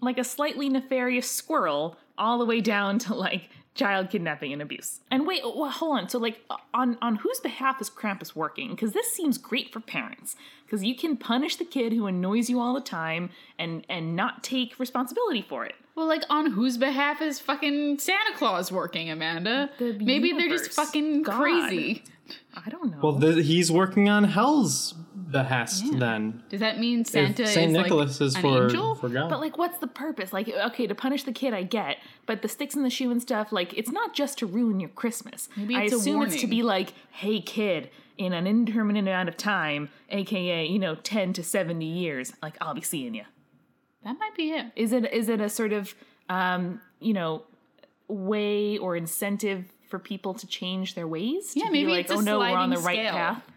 like 0.00 0.18
a 0.18 0.24
slightly 0.24 0.68
nefarious 0.68 1.30
squirrel 1.30 1.96
all 2.16 2.38
the 2.38 2.44
way 2.46 2.60
down 2.60 2.98
to 3.00 3.14
like 3.14 3.48
child 3.74 4.10
kidnapping 4.10 4.52
and 4.52 4.60
abuse. 4.60 5.00
And 5.10 5.26
wait, 5.26 5.42
well, 5.44 5.70
hold 5.70 5.98
on. 5.98 6.08
So 6.08 6.18
like 6.18 6.40
on 6.74 6.98
on 7.00 7.16
whose 7.16 7.40
behalf 7.40 7.80
is 7.80 7.88
Krampus 7.88 8.34
working? 8.34 8.70
Because 8.70 8.92
this 8.92 9.12
seems 9.12 9.38
great 9.38 9.72
for 9.72 9.80
parents. 9.80 10.36
Because 10.66 10.84
you 10.84 10.94
can 10.94 11.16
punish 11.16 11.56
the 11.56 11.64
kid 11.64 11.92
who 11.92 12.06
annoys 12.06 12.50
you 12.50 12.60
all 12.60 12.74
the 12.74 12.80
time 12.80 13.30
and 13.58 13.84
and 13.88 14.14
not 14.16 14.42
take 14.42 14.78
responsibility 14.78 15.42
for 15.48 15.64
it. 15.64 15.74
well, 15.94 16.06
like 16.06 16.22
on 16.30 16.50
whose 16.52 16.76
behalf 16.76 17.20
is 17.22 17.38
fucking 17.40 17.98
Santa 17.98 18.36
Claus 18.36 18.70
working, 18.72 19.10
Amanda? 19.10 19.70
The 19.78 19.92
Maybe 20.00 20.32
they're 20.32 20.48
just 20.48 20.72
fucking 20.72 21.22
God. 21.22 21.40
crazy. 21.40 22.02
I 22.54 22.70
don't 22.70 22.90
know. 22.92 22.98
Well, 23.02 23.12
the, 23.12 23.42
he's 23.42 23.72
working 23.72 24.08
on 24.08 24.22
Hell's 24.24 24.94
behest 25.30 25.98
then. 25.98 26.42
Does 26.48 26.60
that 26.60 26.78
mean 26.78 27.04
Santa 27.04 27.42
if 27.42 27.48
Saint 27.48 27.70
is 27.70 27.76
Nicholas 27.76 28.20
like 28.20 28.26
is 28.28 28.34
an 28.36 28.42
for 28.42 28.64
angel? 28.64 28.94
for 28.94 29.08
God. 29.08 29.28
But 29.30 29.40
like, 29.40 29.56
what's 29.58 29.78
the 29.78 29.86
purpose? 29.86 30.32
Like, 30.32 30.48
okay, 30.48 30.86
to 30.86 30.94
punish 30.94 31.24
the 31.24 31.32
kid, 31.32 31.54
I 31.54 31.62
get, 31.62 31.98
but 32.26 32.42
the 32.42 32.48
sticks 32.48 32.74
in 32.74 32.82
the 32.82 32.90
shoe 32.90 33.10
and 33.10 33.20
stuff, 33.22 33.52
like, 33.52 33.72
it's 33.76 33.90
not 33.90 34.14
just 34.14 34.38
to 34.38 34.46
ruin 34.46 34.80
your 34.80 34.90
Christmas. 34.90 35.48
Maybe 35.56 35.76
I 35.76 35.82
it's 35.82 35.92
a 35.92 35.96
assume 35.96 36.22
it's 36.22 36.40
to 36.40 36.46
be 36.46 36.62
like, 36.62 36.92
hey, 37.10 37.40
kid, 37.40 37.90
in 38.18 38.32
an 38.32 38.46
indeterminate 38.46 39.04
amount 39.04 39.28
of 39.28 39.36
time, 39.36 39.88
aka, 40.10 40.66
you 40.66 40.78
know, 40.78 40.94
ten 40.94 41.32
to 41.34 41.42
seventy 41.42 41.86
years, 41.86 42.32
like, 42.42 42.56
I'll 42.60 42.74
be 42.74 42.82
seeing 42.82 43.14
you. 43.14 43.24
that 44.04 44.18
might 44.18 44.34
be 44.36 44.50
it. 44.50 44.66
Is 44.76 44.92
it 44.92 45.10
is 45.12 45.28
it 45.28 45.40
a 45.40 45.48
sort 45.48 45.72
of, 45.72 45.94
um, 46.28 46.80
you 47.00 47.12
know, 47.14 47.44
way 48.08 48.76
or 48.78 48.96
incentive 48.96 49.66
for 49.88 49.98
people 49.98 50.34
to 50.34 50.46
change 50.46 50.94
their 50.94 51.06
ways? 51.08 51.52
Yeah, 51.54 51.68
maybe 51.70 51.92
like, 51.92 52.00
it's 52.04 52.12
a 52.12 52.16
oh 52.16 52.20
no, 52.20 52.38
we're 52.40 52.48
on 52.48 52.70
the 52.70 52.76
sliding 52.76 53.00
right 53.00 53.08
scale. 53.08 53.18
path. 53.18 53.49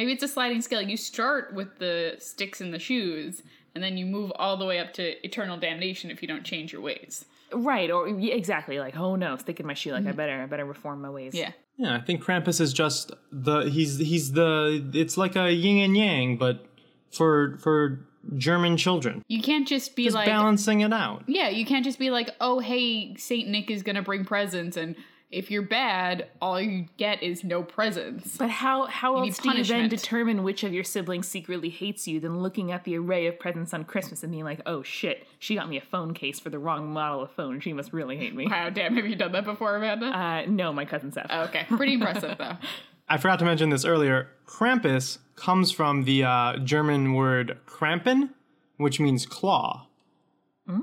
Maybe 0.00 0.12
it's 0.12 0.22
a 0.22 0.28
sliding 0.28 0.62
scale. 0.62 0.80
You 0.80 0.96
start 0.96 1.52
with 1.52 1.78
the 1.78 2.14
sticks 2.20 2.62
and 2.62 2.72
the 2.72 2.78
shoes, 2.78 3.42
and 3.74 3.84
then 3.84 3.98
you 3.98 4.06
move 4.06 4.32
all 4.36 4.56
the 4.56 4.64
way 4.64 4.78
up 4.78 4.94
to 4.94 5.22
eternal 5.26 5.58
damnation 5.58 6.10
if 6.10 6.22
you 6.22 6.26
don't 6.28 6.42
change 6.42 6.72
your 6.72 6.80
ways. 6.80 7.26
Right, 7.52 7.90
or 7.90 8.08
yeah, 8.08 8.32
exactly, 8.32 8.78
like, 8.78 8.96
oh 8.96 9.14
no, 9.16 9.36
stick 9.36 9.60
in 9.60 9.66
my 9.66 9.74
shoe, 9.74 9.92
like, 9.92 10.06
I 10.06 10.12
better, 10.12 10.40
I 10.40 10.46
better 10.46 10.64
reform 10.64 11.02
my 11.02 11.10
ways. 11.10 11.34
Mm-hmm. 11.34 11.50
Yeah. 11.82 11.90
yeah, 11.90 11.96
I 11.96 12.00
think 12.00 12.24
Krampus 12.24 12.62
is 12.62 12.72
just 12.72 13.12
the 13.30 13.64
he's 13.68 13.98
he's 13.98 14.32
the 14.32 14.90
it's 14.94 15.18
like 15.18 15.36
a 15.36 15.52
yin 15.52 15.84
and 15.84 15.94
yang, 15.94 16.38
but 16.38 16.64
for 17.12 17.58
for 17.58 18.00
German 18.38 18.78
children, 18.78 19.22
You 19.28 19.42
can't 19.42 19.68
just 19.68 19.94
be 19.96 20.04
just 20.04 20.14
like, 20.14 20.24
balancing 20.26 20.80
it 20.80 20.94
out. 20.94 21.24
yeah, 21.26 21.50
you 21.50 21.66
can't 21.66 21.84
just 21.84 21.98
be 21.98 22.08
like, 22.10 22.30
oh, 22.40 22.58
hey, 22.60 23.14
Saint 23.16 23.48
Nick 23.50 23.70
is 23.70 23.82
gonna 23.82 24.00
bring 24.02 24.24
presents, 24.24 24.78
and 24.78 24.96
if 25.30 25.48
you're 25.50 25.62
bad, 25.62 26.28
all 26.42 26.60
you 26.60 26.86
get 26.96 27.22
is 27.22 27.44
no 27.44 27.62
presents. 27.62 28.36
But 28.36 28.50
how 28.50 28.86
how 28.86 29.20
need 29.20 29.28
else 29.28 29.38
do 29.38 29.56
you 29.56 29.64
then 29.64 29.88
determine 29.88 30.42
which 30.42 30.64
of 30.64 30.72
your 30.72 30.82
siblings 30.82 31.28
secretly 31.28 31.70
hates 31.70 32.08
you 32.08 32.18
than 32.18 32.40
looking 32.40 32.72
at 32.72 32.84
the 32.84 32.98
array 32.98 33.26
of 33.26 33.38
presents 33.38 33.72
on 33.72 33.84
Christmas 33.84 34.24
and 34.24 34.32
being 34.32 34.44
like, 34.44 34.60
oh 34.66 34.82
shit, 34.82 35.26
she 35.38 35.54
got 35.54 35.68
me 35.68 35.76
a 35.76 35.80
phone 35.80 36.14
case 36.14 36.40
for 36.40 36.50
the 36.50 36.58
wrong 36.58 36.92
model 36.92 37.22
of 37.22 37.30
phone. 37.30 37.60
She 37.60 37.72
must 37.72 37.92
really 37.92 38.16
hate 38.16 38.34
me. 38.34 38.48
Wow, 38.48 38.70
damn, 38.70 38.96
have 38.96 39.06
you 39.06 39.14
done 39.14 39.32
that 39.32 39.44
before, 39.44 39.76
Amanda? 39.76 40.06
Uh, 40.06 40.44
no, 40.48 40.72
my 40.72 40.84
cousin 40.84 41.12
Seth. 41.12 41.30
okay, 41.30 41.64
pretty 41.68 41.94
impressive 41.94 42.36
though. 42.36 42.56
I 43.08 43.16
forgot 43.16 43.38
to 43.40 43.44
mention 43.44 43.70
this 43.70 43.84
earlier. 43.84 44.28
Krampus 44.46 45.18
comes 45.36 45.70
from 45.70 46.04
the 46.04 46.24
uh, 46.24 46.58
German 46.58 47.14
word 47.14 47.58
Krampen, 47.66 48.30
which 48.76 49.00
means 49.00 49.26
claw. 49.26 49.86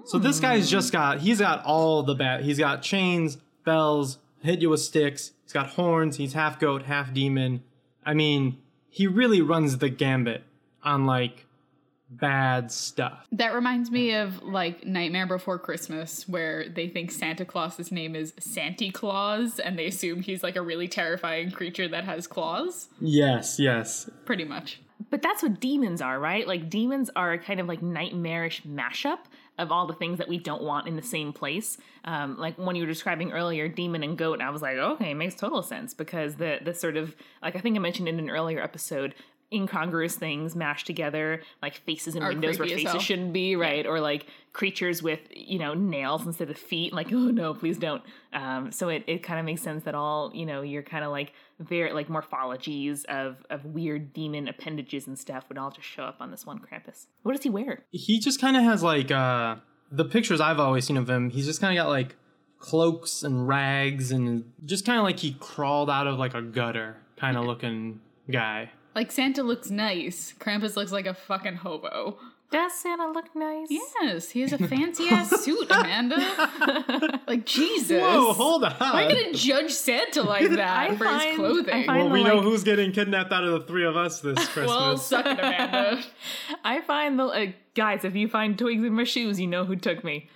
So 0.04 0.20
this 0.20 0.42
guy's 0.42 0.70
just 0.70 0.92
got 0.92 1.20
he's 1.20 1.40
got 1.40 1.64
all 1.64 2.04
the 2.04 2.14
bad. 2.14 2.44
He's 2.44 2.60
got 2.60 2.82
chains, 2.82 3.38
bells, 3.64 4.18
hit 4.48 4.62
you 4.62 4.70
with 4.70 4.82
sticks. 4.82 5.32
He's 5.44 5.54
got 5.54 5.68
horns. 5.68 6.18
He's 6.18 6.34
half 6.34 6.60
goat, 6.60 6.84
half 6.84 7.14
demon. 7.14 7.64
I 8.06 8.14
mean, 8.14 8.58
he 8.90 9.08
really 9.08 9.42
runs 9.42 9.78
the 9.78 9.90
gambit 9.90 10.44
on 10.84 11.06
like 11.06 11.46
bad 12.10 12.72
stuff. 12.72 13.28
That 13.32 13.54
reminds 13.54 13.92
me 13.92 14.14
of 14.16 14.42
like 14.44 14.86
Nightmare 14.86 15.28
Before 15.28 15.60
Christmas, 15.60 16.28
where 16.28 16.68
they 16.70 16.88
think 16.88 17.12
Santa 17.12 17.46
Claus's 17.46 17.92
name 17.92 18.16
is 18.16 18.34
Santy 18.40 18.92
Claus, 18.92 19.60
and 19.60 19.78
they 19.78 19.88
assume 19.88 20.22
he's 20.22 20.44
like 20.44 20.56
a 20.56 20.62
really 20.62 20.88
terrifying 20.88 21.52
creature 21.52 21.88
that 21.90 22.06
has 22.06 22.28
claws. 22.28 22.88
Yes, 23.00 23.60
yes. 23.60 24.10
Pretty 24.26 24.46
much. 24.46 24.82
But 25.10 25.22
that's 25.22 25.44
what 25.44 25.60
demons 25.60 26.02
are, 26.02 26.20
right? 26.20 26.48
Like 26.48 26.70
demons 26.70 27.10
are 27.16 27.38
kind 27.38 27.60
of 27.60 27.68
like 27.68 27.82
nightmarish 27.82 28.64
mashup 28.64 29.20
of 29.58 29.72
all 29.72 29.88
the 29.88 29.94
things 29.94 30.18
that 30.20 30.28
we 30.28 30.38
don't 30.38 30.62
want 30.62 30.88
in 30.88 30.96
the 30.96 31.02
same 31.02 31.34
place. 31.34 31.78
Um, 32.06 32.38
like 32.38 32.58
when 32.58 32.76
you 32.76 32.84
were 32.84 32.88
describing 32.88 33.32
earlier, 33.32 33.68
demon 33.68 34.04
and 34.04 34.18
goat, 34.18 34.42
I 34.42 34.50
was 34.50 34.62
like, 34.62 34.78
okay, 34.78 35.12
it 35.12 35.16
makes 35.16 35.36
total 35.36 35.64
sense 35.64 35.94
because 35.94 36.36
the 36.36 36.60
the 36.62 36.74
sort 36.74 36.98
of 36.98 37.16
like 37.42 37.56
I 37.56 37.60
think 37.60 37.76
I 37.76 37.80
mentioned 37.80 38.08
in 38.08 38.20
an 38.20 38.30
earlier 38.30 38.62
episode, 38.62 39.16
incongruous 39.52 40.16
things 40.16 40.56
mashed 40.56 40.86
together, 40.88 41.42
like 41.62 41.76
faces 41.86 42.16
in 42.16 42.24
Are 42.24 42.30
windows 42.30 42.60
where 42.60 42.68
faces 42.68 42.92
hell. 42.92 43.00
shouldn't 43.00 43.34
be, 43.34 43.56
right? 43.56 43.86
Or 43.86 44.00
like 44.00 44.26
creatures 44.54 45.02
with 45.02 45.20
you 45.32 45.60
know 45.60 45.74
nails 45.74 46.26
instead 46.26 46.50
of 46.50 46.58
feet. 46.58 46.94
Like, 46.94 47.08
oh 47.12 47.32
no, 47.32 47.54
please 47.54 47.78
don't. 47.78 48.02
Um, 48.34 48.72
so 48.72 48.90
it, 48.90 49.04
it 49.08 49.24
kind 49.24 49.40
of 49.40 49.46
makes 49.46 49.62
sense 49.62 49.84
that 49.84 49.96
all 49.96 50.32
you 50.34 50.46
know 50.46 50.62
you're 50.62 50.84
kind 50.84 51.04
of 51.04 51.12
like 51.12 51.34
very 51.60 51.94
like 51.94 52.08
morphologies 52.08 53.06
of 53.06 53.38
of 53.50 53.66
weird 53.66 54.14
demon 54.14 54.48
appendages 54.48 55.08
and 55.08 55.18
stuff 55.18 55.46
would 55.50 55.58
all 55.58 55.72
just 55.72 55.88
show 55.88 56.04
up 56.04 56.18
on 56.20 56.32
this 56.32 56.46
one 56.46 56.60
Krampus. 56.60 57.06
What 57.24 57.36
does 57.36 57.44
he 57.44 57.50
wear? 57.50 57.84
He 57.92 58.20
just 58.20 58.42
kind 58.42 58.58
of 58.58 58.64
has 58.64 58.84
like 58.84 59.12
uh 59.12 59.58
the 59.92 60.06
pictures 60.06 60.42
I've 60.42 60.60
always 60.60 60.86
seen 60.86 60.98
of 60.98 61.10
him. 61.10 61.30
He's 61.30 61.46
just 61.46 61.62
kind 61.62 61.78
of 61.78 61.82
got 61.82 61.90
like 61.90 62.16
cloaks 62.60 63.24
and 63.24 63.48
rags 63.48 64.12
and 64.12 64.52
just 64.66 64.86
kind 64.86 64.98
of 64.98 65.04
like 65.04 65.20
he 65.20 65.34
crawled 65.40 65.90
out 65.90 66.08
of 66.08 66.18
like 66.18 66.34
a 66.34 66.42
gutter 66.42 66.98
kind 67.18 67.38
of 67.38 67.46
looking 67.46 68.02
guy. 68.30 68.72
Like 68.98 69.12
Santa 69.12 69.44
looks 69.44 69.70
nice. 69.70 70.34
Krampus 70.40 70.76
looks 70.76 70.92
like 70.92 71.06
a 71.06 71.14
fucking 71.14 71.58
hobo. 71.58 72.18
Does 72.50 72.74
Santa 72.74 73.12
look 73.12 73.36
nice? 73.36 73.68
Yes, 73.70 74.32
he 74.32 74.42
has 74.42 74.54
a 74.54 74.58
fancy 74.68 75.08
ass 75.10 75.30
suit, 75.44 75.70
Amanda. 75.70 77.20
like 77.28 77.46
Jesus. 77.46 78.02
Whoa, 78.02 78.34
hold 78.34 78.64
on. 78.64 78.72
Why 78.80 79.06
are 79.06 79.10
gonna 79.10 79.34
judge 79.34 79.72
Santa 79.72 80.24
like 80.24 80.50
that 80.50 80.60
I 80.90 80.96
for 80.96 81.04
find- 81.06 81.30
his 81.30 81.38
clothing? 81.38 81.74
I 81.76 81.86
find 81.86 82.04
well, 82.06 82.10
we 82.10 82.24
the, 82.24 82.30
know 82.30 82.36
like- 82.38 82.44
who's 82.46 82.64
getting 82.64 82.92
kidnapped 82.92 83.32
out 83.32 83.44
of 83.44 83.52
the 83.52 83.68
three 83.68 83.86
of 83.86 83.96
us 83.96 84.22
this 84.22 84.40
Christmas. 84.48 84.68
well, 84.68 84.98
suck 84.98 85.28
it, 85.28 85.38
Amanda. 85.38 86.02
I 86.64 86.82
find 86.82 87.20
the 87.20 87.26
uh, 87.26 87.46
guys. 87.76 88.04
If 88.04 88.16
you 88.16 88.28
find 88.28 88.58
twigs 88.58 88.84
in 88.84 88.94
my 88.94 89.04
shoes, 89.04 89.40
you 89.40 89.46
know 89.46 89.64
who 89.64 89.76
took 89.76 90.04
me. 90.04 90.28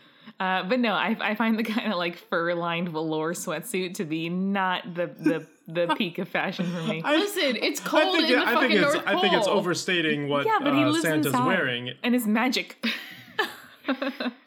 Uh, 0.42 0.64
but 0.64 0.80
no, 0.80 0.94
I, 0.94 1.16
I 1.22 1.36
find 1.36 1.60
the 1.60 1.64
kind 1.64 1.92
of 1.92 2.00
like 2.00 2.18
fur 2.18 2.56
lined 2.56 2.90
velour 2.90 3.34
sweatsuit 3.34 3.94
to 3.96 4.06
be 4.06 4.28
not 4.28 4.96
the 4.96 5.06
the, 5.06 5.48
the 5.68 5.96
peak 5.98 6.18
of 6.18 6.28
fashion 6.28 6.66
for 6.66 6.82
me. 6.82 7.00
I, 7.06 7.18
Listen, 7.18 7.58
it's 7.58 7.80
I 7.80 7.84
cold 7.88 8.16
think, 8.16 8.30
in 8.30 8.40
the 8.40 8.48
I 8.48 8.54
fucking 8.56 8.70
think 8.70 8.82
it's 8.82 8.94
North 8.96 9.08
I 9.08 9.22
think 9.22 9.34
it's 9.36 9.48
overstating 9.48 10.30
what 10.30 10.48
yeah, 10.48 10.58
but 10.60 10.74
he 10.74 10.82
uh, 10.82 10.88
lives 10.88 11.04
Santa's 11.04 11.28
inside 11.28 11.46
wearing. 11.46 11.92
and 12.02 12.16
is 12.16 12.26
magic. 12.26 12.84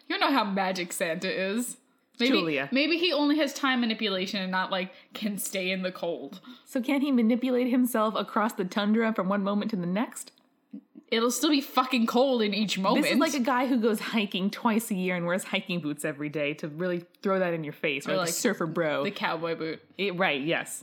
You 0.06 0.18
know 0.18 0.30
how 0.30 0.44
magic 0.44 0.92
Santa 0.92 1.28
is. 1.28 1.78
Maybe, 2.20 2.30
Julia. 2.30 2.68
maybe 2.70 2.98
he 2.98 3.12
only 3.12 3.38
has 3.38 3.52
time 3.52 3.80
manipulation 3.80 4.40
and 4.40 4.52
not 4.52 4.70
like 4.70 4.92
can 5.14 5.38
stay 5.38 5.70
in 5.70 5.82
the 5.82 5.90
cold. 5.90 6.40
so 6.64 6.80
can 6.80 7.00
he 7.00 7.10
manipulate 7.10 7.68
himself 7.68 8.14
across 8.14 8.52
the 8.52 8.64
tundra 8.64 9.12
from 9.12 9.28
one 9.28 9.42
moment 9.42 9.70
to 9.72 9.76
the 9.76 9.86
next? 9.86 10.30
It'll 11.10 11.30
still 11.30 11.50
be 11.50 11.60
fucking 11.60 12.06
cold 12.06 12.42
in 12.42 12.54
each 12.54 12.78
moment. 12.78 13.04
This 13.04 13.12
is 13.12 13.18
like 13.18 13.34
a 13.34 13.40
guy 13.40 13.66
who 13.66 13.76
goes 13.78 14.00
hiking 14.00 14.50
twice 14.50 14.90
a 14.90 14.94
year 14.94 15.14
and 15.16 15.26
wears 15.26 15.44
hiking 15.44 15.80
boots 15.80 16.04
every 16.04 16.28
day 16.28 16.54
to 16.54 16.68
really 16.68 17.04
throw 17.22 17.38
that 17.38 17.52
in 17.54 17.62
your 17.62 17.72
face, 17.74 18.06
or, 18.08 18.12
Or 18.12 18.16
like, 18.16 18.26
like 18.26 18.34
surfer 18.34 18.66
bro. 18.66 19.04
the 19.04 19.10
cowboy 19.10 19.54
boot. 19.54 19.80
It- 19.98 20.16
right? 20.16 20.40
Yes. 20.40 20.82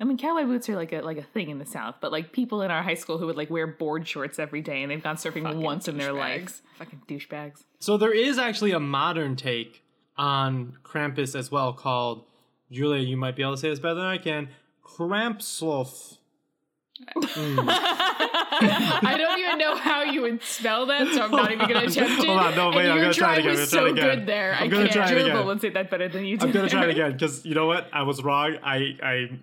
I 0.00 0.04
mean, 0.04 0.16
cowboy 0.16 0.44
boots 0.46 0.68
are 0.70 0.76
like 0.76 0.92
a 0.92 1.02
like 1.02 1.18
a 1.18 1.22
thing 1.22 1.50
in 1.50 1.58
the 1.58 1.66
South, 1.66 1.96
but 2.00 2.10
like 2.10 2.32
people 2.32 2.62
in 2.62 2.70
our 2.70 2.82
high 2.82 2.94
school 2.94 3.18
who 3.18 3.26
would 3.26 3.36
like 3.36 3.50
wear 3.50 3.66
board 3.66 4.08
shorts 4.08 4.38
every 4.38 4.62
day 4.62 4.82
and 4.82 4.90
they've 4.90 5.02
gone 5.02 5.16
surfing 5.16 5.42
Fucking 5.42 5.60
once 5.60 5.88
in 5.88 5.98
their 5.98 6.12
lives. 6.14 6.62
Fucking 6.78 7.02
douchebags. 7.06 7.64
So 7.80 7.96
there 7.98 8.12
is 8.12 8.38
actually 8.38 8.72
a 8.72 8.80
modern 8.80 9.36
take 9.36 9.82
on 10.16 10.78
Krampus 10.82 11.38
as 11.38 11.50
well 11.50 11.72
called 11.74 12.24
Julia. 12.72 13.02
You 13.02 13.18
might 13.18 13.36
be 13.36 13.42
able 13.42 13.54
to 13.56 13.60
say 13.60 13.68
this 13.68 13.78
better 13.78 13.94
than 13.96 14.04
I 14.04 14.18
can. 14.18 14.48
Krampslof. 14.84 16.16
Mm. 17.16 18.09
I 19.02 19.16
don't 19.18 19.38
even 19.38 19.58
know 19.58 19.76
how 19.76 20.02
you 20.02 20.22
would 20.22 20.42
spell 20.42 20.86
that, 20.86 21.08
so 21.08 21.22
I'm 21.22 21.30
not 21.30 21.50
even 21.52 21.68
going 21.68 21.80
to 21.86 21.86
attempt 21.90 22.22
it. 22.22 22.26
Hold 22.26 22.38
on, 22.40 22.54
no, 22.54 22.66
And 22.68 22.76
wait, 22.76 22.88
I'm 22.88 22.96
your 22.96 23.04
gonna 23.04 23.14
try 23.14 23.36
it 23.36 23.38
again, 23.40 23.50
was 23.52 23.72
I'm 23.74 23.80
gonna 23.84 23.90
so 23.90 23.94
try 23.96 24.06
it 24.06 24.10
again. 24.12 24.18
good 24.18 24.26
there. 24.26 24.54
I'm 24.54 24.68
gonna 24.68 24.82
can't. 24.88 24.92
try 24.92 25.10
it 25.10 25.20
again. 25.22 25.36
Gerbil 25.36 25.46
would 25.46 25.60
say 25.60 25.70
that 25.70 25.90
better 25.90 26.08
than 26.08 26.24
you 26.24 26.36
do. 26.36 26.46
I'm 26.46 26.52
gonna 26.52 26.68
try 26.68 26.84
it 26.84 26.90
again 26.90 27.12
because 27.18 27.44
you 27.44 27.54
know 27.54 27.66
what? 27.66 27.88
I 27.92 28.02
was 28.02 28.22
wrong. 28.22 28.56
I 28.62 28.96
I 29.02 29.40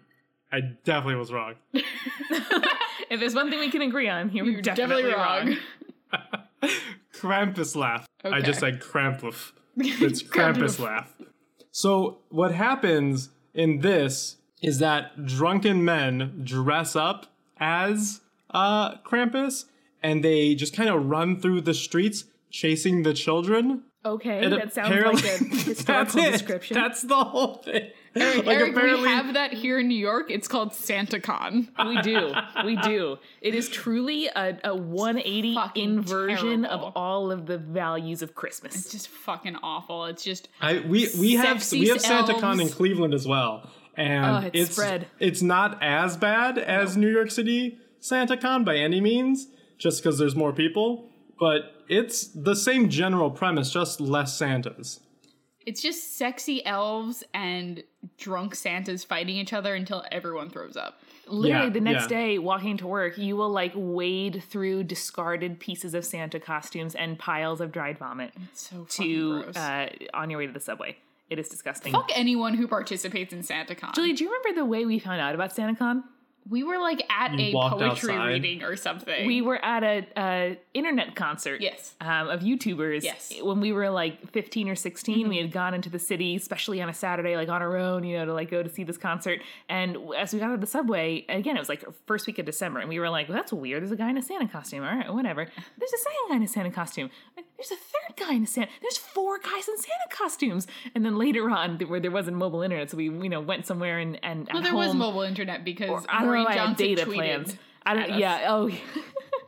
I 0.52 0.60
definitely 0.84 1.16
was 1.16 1.32
wrong. 1.32 1.56
If 3.10 3.20
there's 3.22 3.36
one 3.36 3.50
thing 3.50 3.60
we 3.60 3.70
can 3.72 3.82
agree 3.82 4.10
on, 4.10 4.30
here 4.30 4.44
we're 4.44 4.52
You're 4.52 4.62
definitely, 4.62 5.14
wrong. 5.14 5.56
Krampus 7.14 7.76
laugh. 7.76 8.06
I 8.24 8.42
just 8.42 8.60
said 8.60 8.82
Krampus. 8.82 9.52
It's 9.78 10.22
Krampus 10.24 10.80
laugh. 10.80 11.14
So 11.72 12.20
what 12.30 12.54
happens 12.54 13.30
in 13.54 13.80
this 13.80 14.38
is 14.62 14.80
that 14.80 15.26
drunken 15.26 15.86
men 15.86 16.42
dress 16.44 16.96
up 16.96 17.28
as 17.60 18.22
uh 18.52 18.98
Krampus 19.00 19.66
and 20.04 20.24
they 20.24 20.56
just 20.56 20.74
kind 20.76 20.90
of 20.90 21.06
run 21.08 21.40
through 21.40 21.62
the 21.62 21.74
streets 21.74 22.26
chasing 22.50 23.04
the 23.04 23.14
children. 23.14 23.84
Okay, 24.06 24.42
And 24.46 24.54
that 24.54 24.74
sounds 24.74 24.90
like 24.92 25.26
a 25.26 25.44
that's 25.44 25.64
historical 25.66 26.20
it. 26.24 26.32
description. 26.32 26.76
That's 26.76 27.02
the 27.02 27.16
whole 27.26 27.56
thing. 27.56 27.90
Eric, 28.16 28.46
Like, 28.46 28.58
Eric, 28.58 28.76
we 28.76 29.08
have 29.10 29.34
that 29.34 29.52
here 29.52 29.80
in 29.80 29.90
New 29.90 29.98
York. 29.98 30.32
It's 30.32 30.48
called 30.48 30.70
SantaCon. 30.72 31.68
we 31.86 32.02
do, 32.02 32.34
we 32.64 32.78
do. 32.78 33.18
It 33.42 33.54
is 33.54 33.68
truly 33.68 34.28
a, 34.28 34.58
a 34.64 34.74
180 34.76 35.56
Fucking 35.56 35.84
inversion 35.84 36.64
terrible. 36.64 36.88
of 36.88 36.94
all 36.96 37.32
of 37.32 37.48
the 37.48 37.58
values 37.58 38.22
of 38.22 38.34
Christmas. 38.34 38.76
It's 38.76 38.92
just 38.92 39.10
fucking 39.10 39.58
awful. 39.62 40.06
It's 40.06 40.24
just 40.24 40.48
I 40.62 40.80
we 40.80 41.10
we 41.20 41.34
have 41.34 41.62
Sexy 41.62 41.82
we 41.82 41.88
have 41.90 41.98
SantaCon 41.98 42.62
in. 42.62 42.70
Cleveland 42.70 43.14
as 43.14 43.28
well, 43.28 43.70
and 43.98 44.26
Oh, 44.46 44.48
it's 44.48 44.70
it's 44.70 44.72
spread. 44.72 45.08
it's 45.20 45.42
not 45.42 45.84
as 45.84 46.16
bad 46.16 46.58
as 46.58 46.96
New 46.96 47.10
York 47.12 47.30
City 47.30 47.78
SantaCon 48.10 48.66
by 48.66 48.78
any 48.78 49.02
means, 49.02 49.48
just 49.78 50.02
because 50.02 50.18
there's 50.18 50.36
more 50.36 50.54
people. 50.54 51.10
But 51.40 51.84
it's 51.88 52.28
the 52.28 52.56
same 52.56 52.90
general 52.90 53.30
premise, 53.30 53.72
just 53.72 54.02
less 54.02 54.38
Santas. 54.38 55.00
it's 55.66 55.82
just 55.82 56.18
sexy 56.18 56.66
elves 56.66 57.24
and 57.34 57.84
drunk 58.18 58.56
Santas 58.56 59.04
fighting 59.04 59.36
each 59.36 59.52
other 59.54 59.76
until 59.76 60.04
everyone 60.12 60.50
throws 60.50 60.78
up. 60.78 61.00
Literally, 61.28 61.66
Yeah, 61.66 61.70
the 61.74 61.82
next 61.82 62.04
yeah. 62.10 62.18
day, 62.18 62.38
walking 62.40 62.78
to 62.78 62.88
work, 62.88 63.18
you 63.18 63.36
will 63.36 63.50
like 63.50 63.74
wade 63.76 64.42
through 64.50 64.86
discarded 64.86 65.60
pieces 65.60 65.94
of 65.94 66.06
Santa 66.06 66.40
costumes 66.40 66.96
and 66.96 67.20
piles 67.20 67.60
of 67.60 67.72
dried 67.74 67.98
vomit 68.00 68.32
So 68.54 68.86
to 68.92 69.44
uh, 69.56 69.88
on 70.14 70.30
your 70.30 70.40
way 70.40 70.48
to 70.48 70.54
the 70.54 70.60
subway. 70.62 70.98
It 71.30 71.38
is 71.38 71.50
disgusting. 71.50 71.92
Fuck 71.92 72.12
anyone 72.16 72.54
who 72.54 72.66
participates 72.70 73.34
in 73.34 73.42
SantaCon. 73.42 73.94
Julie, 73.94 74.14
do 74.14 74.24
you 74.24 74.32
remember 74.32 74.62
the 74.62 74.66
way 74.66 74.86
we 74.86 74.98
found 75.00 75.20
out 75.20 75.36
about 75.36 75.54
SantaCon? 75.54 76.04
We 76.50 76.64
were 76.64 76.78
like 76.78 77.04
at 77.12 77.38
You 77.38 77.58
a 77.58 77.70
poetry 77.70 78.14
outside. 78.14 78.28
reading 78.28 78.64
or 78.64 78.76
something. 78.76 79.26
We 79.28 79.42
were 79.42 79.64
at 79.64 79.84
a, 79.84 80.06
a 80.18 80.60
internet 80.74 81.16
concert. 81.16 81.62
Yes. 81.62 81.96
Um, 82.02 82.30
of 82.30 82.42
YouTubers. 82.42 83.04
Yes. 83.04 83.34
When 83.42 83.60
we 83.60 83.72
were 83.72 83.90
like 83.90 84.32
15 84.32 84.70
or 84.70 84.76
16, 84.76 85.28
we 85.28 85.38
had 85.38 85.52
gone 85.52 85.74
into 85.74 85.90
the 85.90 86.00
city, 86.00 86.36
especially 86.36 86.82
on 86.82 86.90
a 86.90 86.94
Saturday, 86.94 87.36
like 87.36 87.50
on 87.50 87.62
our 87.62 87.78
own, 87.78 88.04
you 88.04 88.18
know, 88.18 88.26
to 88.26 88.34
like 88.34 88.50
go 88.52 88.64
to 88.64 88.70
see 88.70 88.84
this 88.84 88.98
concert. 88.98 89.42
And 89.70 89.98
as 90.18 90.34
we 90.34 90.40
got 90.40 90.52
to 90.52 90.58
the 90.58 90.68
subway, 90.68 91.26
again, 91.30 91.56
it 91.56 91.60
was 91.60 91.70
like 91.70 91.84
first 92.06 92.28
week 92.28 92.40
of 92.40 92.46
December, 92.46 92.80
and 92.80 92.90
we 92.90 93.00
were 93.00 93.10
like, 93.10 93.28
well, 93.30 93.36
that's 93.38 93.52
weird. 93.54 93.82
There's 93.82 93.92
a 93.92 93.96
guy 93.96 94.10
in 94.10 94.18
a 94.18 94.22
Santa 94.22 94.48
costume. 94.48 94.84
All 94.84 94.96
right, 94.96 95.14
whatever. 95.14 95.46
There's 95.78 95.94
a 95.94 95.98
second 95.98 96.30
guy 96.30 96.36
in 96.38 96.44
a 96.44 96.48
Santa 96.48 96.72
costume. 96.72 97.10
There's 97.58 97.72
a 97.72 97.76
third 97.76 98.18
guy 98.28 98.36
in 98.36 98.44
a 98.44 98.48
Santa. 98.48 98.70
There's 98.82 98.98
four 98.98 99.40
guys 99.40 99.68
in 99.68 99.78
Santa 99.78 100.08
costumes. 100.12 100.68
And 100.94 101.04
then 101.04 101.18
later 101.18 101.50
on, 101.50 101.80
where 101.80 102.00
there 102.00 102.12
wasn't 102.12 102.38
mobile 102.38 102.62
internet, 102.62 102.92
so 102.92 102.98
we, 102.98 103.06
you 103.06 103.30
know, 103.30 103.42
went 103.42 103.66
somewhere 103.66 103.98
and 104.00 104.20
and 104.24 104.48
well, 104.54 104.62
there 104.62 104.76
was 104.76 104.94
mobile 104.94 105.24
internet 105.24 105.64
because 105.66 106.06
I 106.08 106.22
don't 106.22 106.28
know. 106.28 106.44
Maureen 106.44 106.48
I 106.48 106.68
had 106.68 106.78
data 106.78 107.06
plans. 107.06 107.56
I 107.86 107.94
don't. 107.96 108.20
Yeah. 108.20 108.46
Oh. 108.50 108.70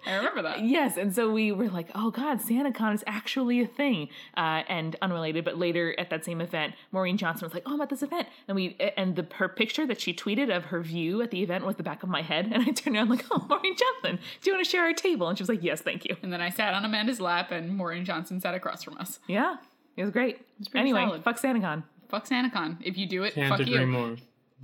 I 0.06 0.16
remember 0.16 0.42
that. 0.44 0.64
Yes, 0.64 0.98
and 0.98 1.14
so 1.14 1.32
we 1.32 1.52
were 1.52 1.70
like, 1.70 1.90
"Oh 1.96 2.12
God, 2.12 2.40
SantaCon 2.40 2.94
is 2.96 3.04
actually 3.08 3.62
a 3.62 3.68
thing," 3.68 4.10
uh, 4.38 4.64
and 4.68 4.96
unrelated. 5.02 5.44
But 5.46 5.58
later 5.58 5.96
at 6.00 6.10
that 6.10 6.24
same 6.26 6.42
event, 6.42 6.74
Maureen 6.92 7.18
Johnson 7.18 7.46
was 7.46 7.54
like, 7.54 7.64
"Oh, 7.66 7.74
I'm 7.74 7.82
at 7.82 7.90
this 7.90 8.04
event," 8.04 8.28
and 8.48 8.56
we 8.56 8.76
and 8.98 9.16
the 9.16 9.28
her 9.36 9.50
picture 9.50 9.86
that 9.88 10.00
she 10.02 10.14
tweeted 10.14 10.56
of 10.56 10.66
her 10.66 10.82
view 10.82 11.22
at 11.22 11.32
the 11.32 11.42
event 11.44 11.66
was 11.66 11.76
the 11.76 11.84
back 11.84 12.04
of 12.04 12.10
my 12.10 12.22
head, 12.22 12.50
and 12.52 12.64
I 12.64 12.72
turned 12.72 12.96
around 12.96 13.10
like, 13.10 13.26
"Oh, 13.32 13.46
Maureen 13.50 13.76
Johnson, 13.76 14.20
do 14.42 14.50
you 14.50 14.56
want 14.56 14.66
to 14.66 14.70
share 14.70 14.84
our 14.84 14.94
table?" 14.94 15.28
And 15.28 15.38
she 15.38 15.42
was 15.44 15.50
like, 15.50 15.64
"Yes, 15.64 15.82
thank 15.82 16.06
you." 16.06 16.16
And 16.24 16.32
then 16.34 16.42
I 16.42 16.50
sat 16.50 16.74
on 16.74 16.84
Amanda's 16.86 17.20
lap, 17.22 17.52
and 17.52 17.76
Maureen 17.76 18.06
Johnson 18.06 18.40
sat 18.42 18.54
across 18.56 18.84
from 18.84 18.98
us. 18.98 19.20
Yeah, 19.28 19.58
it 19.98 20.02
was 20.04 20.12
great. 20.12 20.40
pretty 20.72 20.80
anyway, 20.80 21.06
solid. 21.06 21.24
fuck 21.24 21.40
SantaCon. 21.42 21.84
Fuck 22.08 22.28
SantaCon. 22.28 22.78
If 22.82 22.98
you 22.98 23.06
do 23.06 23.24
it, 23.24 23.34
Can't 23.36 23.50
fuck 23.50 23.60
agree 23.60 23.80
you. 23.80 23.86
more. 23.88 24.16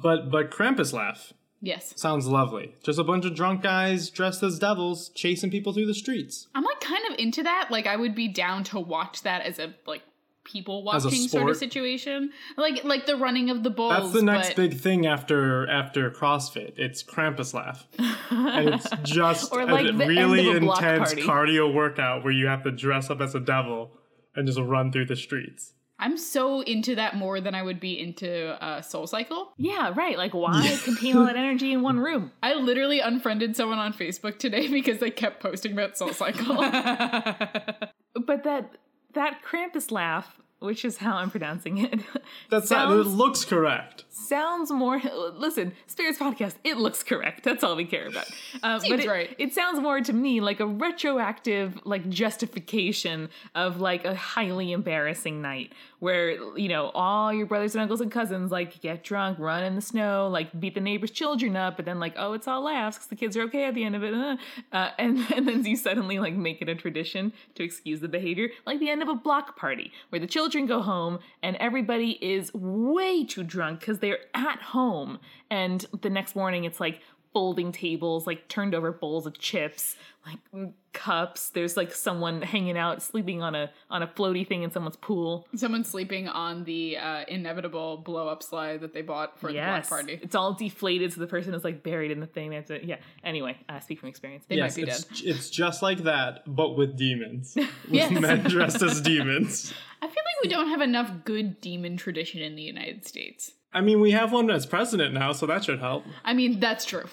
But 0.01 0.31
but 0.31 0.49
Krampus 0.51 0.93
laugh 0.93 1.33
Yes. 1.65 1.93
sounds 1.95 2.27
lovely. 2.27 2.75
Just 2.83 2.99
a 2.99 3.03
bunch 3.03 3.25
of 3.25 3.35
drunk 3.35 3.63
guys 3.63 4.09
dressed 4.09 4.43
as 4.43 4.59
devils 4.59 5.09
chasing 5.09 5.49
people 5.49 5.73
through 5.73 5.87
the 5.87 5.93
streets. 5.93 6.47
I'm 6.53 6.63
like 6.63 6.79
kind 6.79 7.03
of 7.11 7.17
into 7.17 7.43
that. 7.43 7.69
Like 7.71 7.87
I 7.87 7.95
would 7.95 8.15
be 8.15 8.27
down 8.27 8.63
to 8.65 8.79
watch 8.79 9.23
that 9.23 9.41
as 9.41 9.59
a 9.59 9.73
like 9.87 10.03
people 10.45 10.83
watching 10.83 11.27
sort 11.27 11.49
of 11.49 11.57
situation. 11.57 12.31
Like 12.55 12.83
like 12.83 13.05
the 13.05 13.17
running 13.17 13.49
of 13.49 13.63
the 13.63 13.69
bulls. 13.69 13.91
That's 13.93 14.13
the 14.13 14.21
next 14.21 14.49
but 14.49 14.55
big 14.55 14.79
thing 14.79 15.05
after 15.05 15.67
after 15.69 16.09
CrossFit. 16.11 16.73
It's 16.77 17.03
Krampus 17.03 17.53
laugh, 17.53 17.85
and 18.29 18.69
it's 18.69 18.89
just 19.03 19.51
Or 19.51 19.61
a 19.61 19.65
like 19.65 19.87
end 19.87 19.99
really 19.99 20.47
a 20.47 20.57
intense 20.57 21.15
cardio 21.15 21.73
workout 21.73 22.23
where 22.23 22.31
you 22.31 22.47
have 22.47 22.63
to 22.63 22.71
dress 22.71 23.09
up 23.09 23.19
as 23.19 23.35
a 23.35 23.39
devil 23.39 23.91
and 24.35 24.47
just 24.47 24.59
run 24.59 24.91
through 24.91 25.05
the 25.07 25.15
streets. 25.15 25.73
I'm 25.97 26.17
so 26.17 26.61
into 26.61 26.95
that 26.95 27.15
more 27.15 27.39
than 27.39 27.55
I 27.55 27.63
would 27.63 27.79
be 27.79 27.99
into 27.99 28.61
uh, 28.63 28.81
Soul 28.81 29.07
Cycle. 29.07 29.53
Yeah, 29.57 29.93
right. 29.95 30.17
Like, 30.17 30.33
why 30.33 30.77
contain 30.83 31.17
all 31.17 31.25
that 31.25 31.37
energy 31.37 31.71
in 31.71 31.81
one 31.81 31.99
room? 31.99 32.31
I 32.43 32.53
literally 32.55 32.99
unfriended 32.99 33.55
someone 33.55 33.79
on 33.79 33.93
Facebook 33.93 34.37
today 34.37 34.67
because 34.71 34.99
they 34.99 35.11
kept 35.11 35.41
posting 35.41 35.71
about 35.71 35.97
Soul 35.97 36.13
Cycle. 36.13 36.55
But 38.25 38.45
that 38.45 38.77
that 39.13 39.41
Krampus 39.43 39.91
laugh, 39.91 40.39
which 40.59 40.85
is 40.85 40.97
how 40.97 41.17
I'm 41.17 41.29
pronouncing 41.29 41.77
it, 41.79 41.99
That's 42.49 42.69
not, 42.71 42.91
it 42.91 43.03
looks 43.07 43.45
correct. 43.45 44.05
sounds 44.09 44.71
more. 44.71 45.01
Listen, 45.35 45.73
Spirits 45.87 46.17
Podcast, 46.17 46.55
it 46.63 46.77
looks 46.77 47.03
correct. 47.03 47.43
That's 47.43 47.63
all 47.63 47.75
we 47.75 47.85
care 47.85 48.07
about. 48.07 48.25
Uh, 48.63 48.79
but 48.79 48.83
Seems 48.83 49.03
it, 49.03 49.09
right. 49.09 49.35
it 49.37 49.53
sounds 49.53 49.79
more 49.79 49.99
to 49.99 50.13
me 50.13 50.39
like 50.39 50.59
a 50.59 50.65
retroactive, 50.65 51.77
like 51.83 52.07
justification 52.09 53.29
of 53.53 53.79
like 53.81 54.05
a 54.05 54.15
highly 54.15 54.71
embarrassing 54.71 55.41
night 55.41 55.73
where 55.99 56.31
you 56.57 56.67
know 56.67 56.89
all 56.93 57.33
your 57.33 57.45
brothers 57.45 57.75
and 57.75 57.81
uncles 57.81 58.01
and 58.01 58.11
cousins 58.11 58.51
like 58.51 58.79
get 58.81 59.03
drunk, 59.03 59.37
run 59.39 59.63
in 59.63 59.75
the 59.75 59.81
snow, 59.81 60.29
like 60.29 60.57
beat 60.59 60.73
the 60.73 60.79
neighbors' 60.79 61.11
children 61.11 61.55
up, 61.55 61.75
but 61.75 61.85
then 61.85 61.99
like 61.99 62.13
oh 62.17 62.33
it's 62.33 62.47
all 62.47 62.61
laughs 62.63 62.97
because 62.97 63.09
the 63.09 63.15
kids 63.15 63.35
are 63.35 63.41
okay 63.43 63.65
at 63.65 63.75
the 63.75 63.83
end 63.83 63.95
of 63.95 64.03
it, 64.03 64.13
uh, 64.13 64.37
uh, 64.71 64.91
and 64.97 65.19
and 65.35 65.47
then 65.47 65.63
you 65.65 65.75
suddenly 65.75 66.17
like 66.17 66.33
make 66.33 66.61
it 66.61 66.69
a 66.69 66.75
tradition 66.75 67.33
to 67.55 67.63
excuse 67.63 67.99
the 67.99 68.07
behavior, 68.07 68.49
like 68.65 68.79
the 68.79 68.89
end 68.89 69.01
of 69.01 69.09
a 69.09 69.15
block 69.15 69.57
party 69.57 69.91
where 70.09 70.19
the 70.19 70.27
children 70.27 70.44
go 70.67 70.81
home 70.81 71.19
and 71.41 71.55
everybody 71.57 72.11
is 72.21 72.53
way 72.53 73.23
too 73.25 73.43
drunk 73.43 73.79
because 73.79 73.99
they're 73.99 74.19
at 74.33 74.61
home, 74.61 75.19
and 75.49 75.85
the 76.01 76.09
next 76.09 76.35
morning 76.35 76.63
it's 76.63 76.79
like 76.79 77.01
folding 77.35 77.73
tables, 77.73 78.25
like 78.25 78.47
turned 78.47 78.73
over 78.73 78.93
bowls 78.93 79.25
of 79.27 79.37
chips, 79.37 79.97
like 80.25 80.37
mm, 80.55 80.71
cups. 80.93 81.49
There's 81.49 81.75
like 81.75 81.93
someone 81.93 82.41
hanging 82.41 82.77
out, 82.77 83.01
sleeping 83.03 83.43
on 83.43 83.55
a 83.55 83.69
on 83.89 84.01
a 84.01 84.07
floaty 84.07 84.47
thing 84.47 84.63
in 84.63 84.71
someone's 84.71 84.95
pool. 84.95 85.45
Someone 85.53 85.83
sleeping 85.83 86.29
on 86.29 86.63
the 86.63 86.95
uh, 86.97 87.25
inevitable 87.27 87.97
blow 87.97 88.29
up 88.29 88.41
slide 88.41 88.79
that 88.79 88.93
they 88.93 89.01
bought 89.01 89.37
for 89.37 89.49
Yes, 89.49 89.87
the 89.87 89.89
block 89.89 89.99
party. 89.99 90.19
it's 90.23 90.33
all 90.33 90.53
deflated, 90.53 91.11
so 91.11 91.19
the 91.19 91.27
person 91.27 91.53
is 91.53 91.65
like 91.65 91.83
buried 91.83 92.11
in 92.11 92.21
the 92.21 92.25
thing. 92.25 92.51
They 92.51 92.55
have 92.55 92.65
to, 92.67 92.85
yeah. 92.85 92.97
Anyway, 93.21 93.57
uh, 93.67 93.81
speak 93.81 93.99
from 93.99 94.07
experience. 94.07 94.45
They 94.47 94.55
yes, 94.55 94.77
might 94.77 94.85
be 94.85 94.89
it's, 94.89 95.03
dead. 95.03 95.19
it's 95.35 95.49
just 95.49 95.81
like 95.81 96.03
that, 96.05 96.43
but 96.47 96.77
with 96.77 96.95
demons. 96.97 97.53
With 97.55 97.69
Yes. 97.89 98.11
men 98.17 98.43
dressed 98.43 98.81
as 98.81 99.01
demons. 99.01 99.73
I 100.01 100.05
feel 100.07 100.15
like 100.15 100.43
we 100.43 100.49
don't 100.49 100.69
have 100.69 100.81
enough 100.81 101.11
good 101.25 101.59
demon 101.59 101.97
tradition 101.97 102.41
in 102.41 102.55
the 102.55 102.61
United 102.63 103.05
States. 103.05 103.51
I 103.73 103.81
mean, 103.81 103.99
we 103.99 104.11
have 104.11 104.31
one 104.31 104.49
as 104.49 104.65
president 104.65 105.13
now, 105.13 105.33
so 105.33 105.45
that 105.47 105.65
should 105.65 105.79
help. 105.79 106.05
I 106.23 106.33
mean, 106.33 106.61
that's 106.61 106.85
true. 106.85 107.03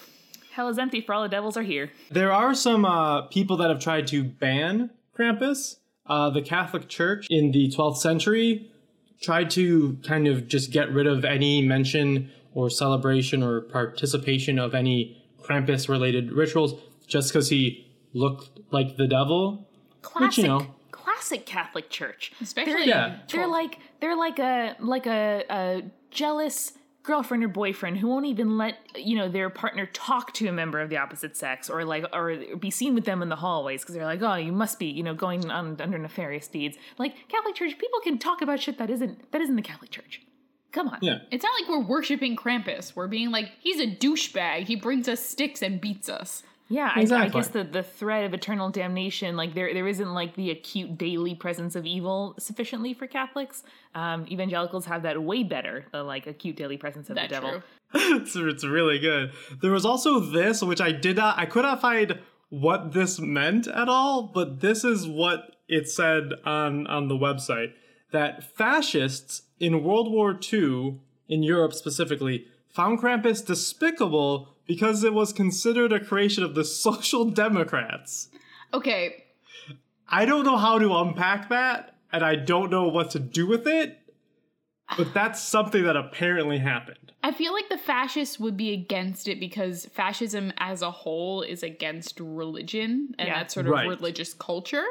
Hell 0.53 0.69
is 0.69 0.77
empty 0.77 1.01
for 1.01 1.15
all 1.15 1.23
the 1.23 1.29
devils 1.29 1.57
are 1.57 1.63
here. 1.63 1.89
There 2.11 2.31
are 2.31 2.53
some 2.53 2.85
uh, 2.85 3.23
people 3.23 3.57
that 3.57 3.71
have 3.71 3.79
tried 3.79 4.05
to 4.07 4.23
ban 4.23 4.91
Krampus. 5.17 5.77
Uh, 6.05 6.29
the 6.29 6.43
Catholic 6.43 6.87
Church 6.87 7.25
in 7.31 7.51
the 7.51 7.71
12th 7.71 7.97
century 7.97 8.69
tried 9.19 9.49
to 9.51 9.97
kind 10.05 10.27
of 10.27 10.47
just 10.47 10.71
get 10.71 10.91
rid 10.91 11.07
of 11.07 11.25
any 11.25 11.63
mention 11.63 12.29
or 12.53 12.69
celebration 12.69 13.41
or 13.41 13.61
participation 13.61 14.59
of 14.59 14.75
any 14.75 15.23
Krampus 15.41 15.89
related 15.89 16.31
rituals 16.31 16.79
just 17.07 17.33
because 17.33 17.49
he 17.49 17.91
looked 18.13 18.59
like 18.69 18.95
the 18.95 19.07
devil. 19.07 19.67
Classic, 20.03 20.43
you 20.43 20.49
know. 20.49 20.67
classic 20.91 21.47
Catholic 21.47 21.89
Church. 21.89 22.31
Especially 22.39 22.87
Yeah. 22.87 23.21
They're 23.31 23.47
like 23.47 23.79
they're 24.01 24.15
like 24.15 24.37
a 24.37 24.75
like 24.79 25.07
a, 25.07 25.45
a 25.49 25.83
jealous 26.11 26.73
girlfriend 27.03 27.43
or 27.43 27.49
boyfriend 27.49 27.97
who 27.97 28.07
won't 28.07 28.25
even 28.25 28.57
let 28.57 28.77
you 28.95 29.17
know 29.17 29.27
their 29.27 29.49
partner 29.49 29.85
talk 29.87 30.33
to 30.33 30.47
a 30.47 30.51
member 30.51 30.79
of 30.79 30.89
the 30.89 30.97
opposite 30.97 31.35
sex 31.35 31.69
or 31.69 31.83
like 31.83 32.05
or 32.13 32.37
be 32.57 32.71
seen 32.71 32.95
with 32.95 33.03
them 33.03 33.21
in 33.21 33.29
the 33.29 33.35
hallways 33.35 33.81
because 33.81 33.93
they're 33.93 34.05
like 34.05 34.21
oh 34.21 34.35
you 34.35 34.53
must 34.53 34.79
be 34.79 34.85
you 34.85 35.03
know 35.03 35.13
going 35.13 35.49
on 35.51 35.79
under 35.81 35.97
nefarious 35.97 36.47
deeds 36.47 36.77
like 36.97 37.13
catholic 37.27 37.55
church 37.55 37.77
people 37.77 37.99
can 38.01 38.17
talk 38.17 38.41
about 38.41 38.59
shit 38.59 38.77
that 38.77 38.89
isn't 38.89 39.31
that 39.31 39.41
isn't 39.41 39.57
the 39.57 39.61
catholic 39.61 39.91
church 39.91 40.21
come 40.71 40.87
on 40.87 40.97
Yeah. 41.01 41.19
It's 41.29 41.43
not 41.43 41.51
like 41.59 41.69
we're 41.69 41.87
worshiping 41.87 42.35
Krampus. 42.35 42.95
We're 42.95 43.07
being 43.07 43.29
like, 43.31 43.51
he's 43.59 43.79
a 43.79 43.85
douchebag. 43.85 44.63
He 44.63 44.75
brings 44.75 45.07
us 45.07 45.23
sticks 45.23 45.61
and 45.61 45.79
beats 45.79 46.09
us. 46.09 46.41
Yeah, 46.73 46.91
I, 46.95 47.01
I 47.01 47.29
guess 47.29 47.49
the, 47.49 47.63
the 47.63 47.83
threat 47.83 48.25
of 48.25 48.33
eternal 48.33 48.71
damnation, 48.71 49.35
like 49.37 49.53
there 49.53 49.71
there 49.75 49.87
isn't 49.87 50.11
like 50.11 50.35
the 50.35 50.49
acute 50.49 50.97
daily 50.97 51.35
presence 51.35 51.75
of 51.75 51.85
evil 51.85 52.33
sufficiently 52.39 52.95
for 52.95 53.05
Catholics. 53.05 53.61
Um, 53.93 54.25
evangelicals 54.27 54.85
have 54.87 55.03
that 55.03 55.21
way 55.21 55.43
better, 55.43 55.85
the 55.91 56.01
like 56.01 56.25
acute 56.25 56.55
daily 56.55 56.77
presence 56.77 57.11
of 57.11 57.15
That 57.15 57.29
the 57.29 57.35
devil. 57.35 57.63
it's, 57.93 58.35
it's 58.35 58.65
really 58.65 58.97
good. 58.97 59.33
There 59.61 59.71
was 59.71 59.85
also 59.85 60.19
this, 60.19 60.63
which 60.63 60.81
I 60.81 60.91
did 60.91 61.17
not, 61.17 61.37
I 61.37 61.45
could 61.45 61.61
not 61.61 61.79
find 61.79 62.19
what 62.49 62.93
this 62.93 63.19
meant 63.19 63.67
at 63.67 63.87
all, 63.87 64.23
but 64.23 64.61
this 64.61 64.83
is 64.83 65.07
what 65.07 65.55
it 65.67 65.87
said 65.87 66.33
on, 66.43 66.87
on 66.87 67.07
the 67.07 67.15
website 67.15 67.73
that 68.11 68.43
fascists 68.57 69.43
in 69.59 69.83
World 69.83 70.11
War 70.11 70.39
II, 70.51 70.99
in 71.29 71.43
Europe 71.43 71.73
specifically, 71.73 72.47
found 72.67 72.99
Krampus 72.99 73.45
despicable 73.45 74.52
because 74.65 75.03
it 75.03 75.13
was 75.13 75.33
considered 75.33 75.91
a 75.93 75.99
creation 75.99 76.43
of 76.43 76.55
the 76.55 76.63
Social 76.85 77.25
Democrats. 77.25 78.29
Okay, 78.73 79.23
I 80.07 80.25
don't 80.25 80.45
know 80.45 80.57
how 80.57 80.79
to 80.79 80.95
unpack 80.95 81.49
that, 81.49 81.95
and 82.11 82.23
I 82.23 82.35
don't 82.35 82.69
know 82.69 82.87
what 82.87 83.11
to 83.11 83.19
do 83.19 83.47
with 83.47 83.67
it, 83.67 83.99
but 84.97 85.13
that's 85.13 85.41
something 85.41 85.83
that 85.83 85.95
apparently 85.95 86.59
happened. 86.59 86.97
I 87.25 87.31
feel 87.31 87.53
like 87.53 87.69
the 87.69 87.77
fascists 87.77 88.37
would 88.39 88.57
be 88.57 88.73
against 88.73 89.29
it 89.29 89.39
because 89.39 89.85
fascism 89.85 90.51
as 90.57 90.81
a 90.81 90.91
whole 90.91 91.41
is 91.41 91.63
against 91.63 92.19
religion 92.19 93.15
and 93.17 93.27
Yeah. 93.29 93.35
that 93.39 93.51
sort 93.51 93.65
of 93.65 93.71
Right. 93.71 93.87
religious 93.87 94.33
culture. 94.33 94.83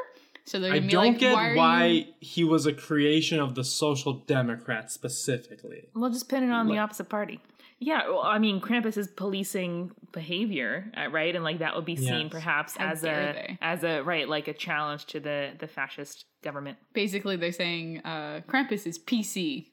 So 0.45 0.59
they're 0.59 0.71
I 0.73 0.77
gonna 0.79 0.87
be 0.87 0.91
don't 0.93 1.05
like, 1.09 1.19
get 1.19 1.33
why, 1.35 1.55
why, 1.55 1.85
you- 1.85 2.05
he 2.19 2.43
was 2.43 2.65
a 2.65 2.73
creation 2.73 3.39
of 3.39 3.53
the 3.55 3.63
Social 3.63 4.13
Democrats 4.13 4.93
specifically. 4.95 5.89
We'll 5.93 6.09
just 6.09 6.27
pin 6.27 6.43
it 6.43 6.51
on 6.51 6.67
the 6.67 6.79
opposite 6.79 7.07
party. 7.07 7.39
Yeah, 7.85 8.07
well, 8.07 8.21
I 8.23 8.39
mean, 8.39 8.61
Krampus 8.61 8.97
is 8.97 9.07
policing 9.09 9.91
behavior, 10.13 10.89
uh, 10.95 11.09
right? 11.09 11.35
And 11.35 11.43
like 11.43 11.59
that 11.59 11.75
would 11.75 11.83
be 11.83 11.97
seen 11.97 12.23
Yes. 12.27 12.31
perhaps 12.31 12.77
How 12.77 12.87
as 12.91 13.03
a 13.03 13.07
they. 13.07 13.57
as 13.61 13.83
a 13.83 14.01
right, 14.03 14.27
like 14.29 14.47
a 14.47 14.53
challenge 14.53 15.05
to 15.07 15.19
the 15.19 15.51
the 15.59 15.67
fascist 15.67 16.25
government. 16.43 16.77
Basically, 16.93 17.35
they're 17.35 17.51
saying 17.51 17.99
uh, 18.05 18.39
Krampus 18.47 18.87
is 18.87 18.97
PC. 18.99 19.67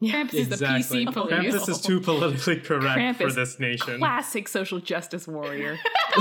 Yeah. 0.00 0.24
Krampus 0.24 0.34
is 0.34 0.48
the 0.48 0.56
PC 0.56 1.12
police. 1.12 1.32
Krampus 1.54 1.68
is 1.68 1.80
too 1.80 2.00
politically 2.00 2.56
correct 2.58 3.18
for 3.18 3.30
this 3.30 3.60
nation. 3.60 3.98
Classic 3.98 4.48
social 4.48 4.80
justice 4.80 5.28
warrior. 5.28 5.78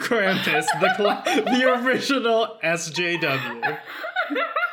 Krampus, 0.00 0.64
the 0.80 0.92
cla- 0.96 1.22
the 1.26 1.82
original 1.84 2.58
SJW. 2.64 3.78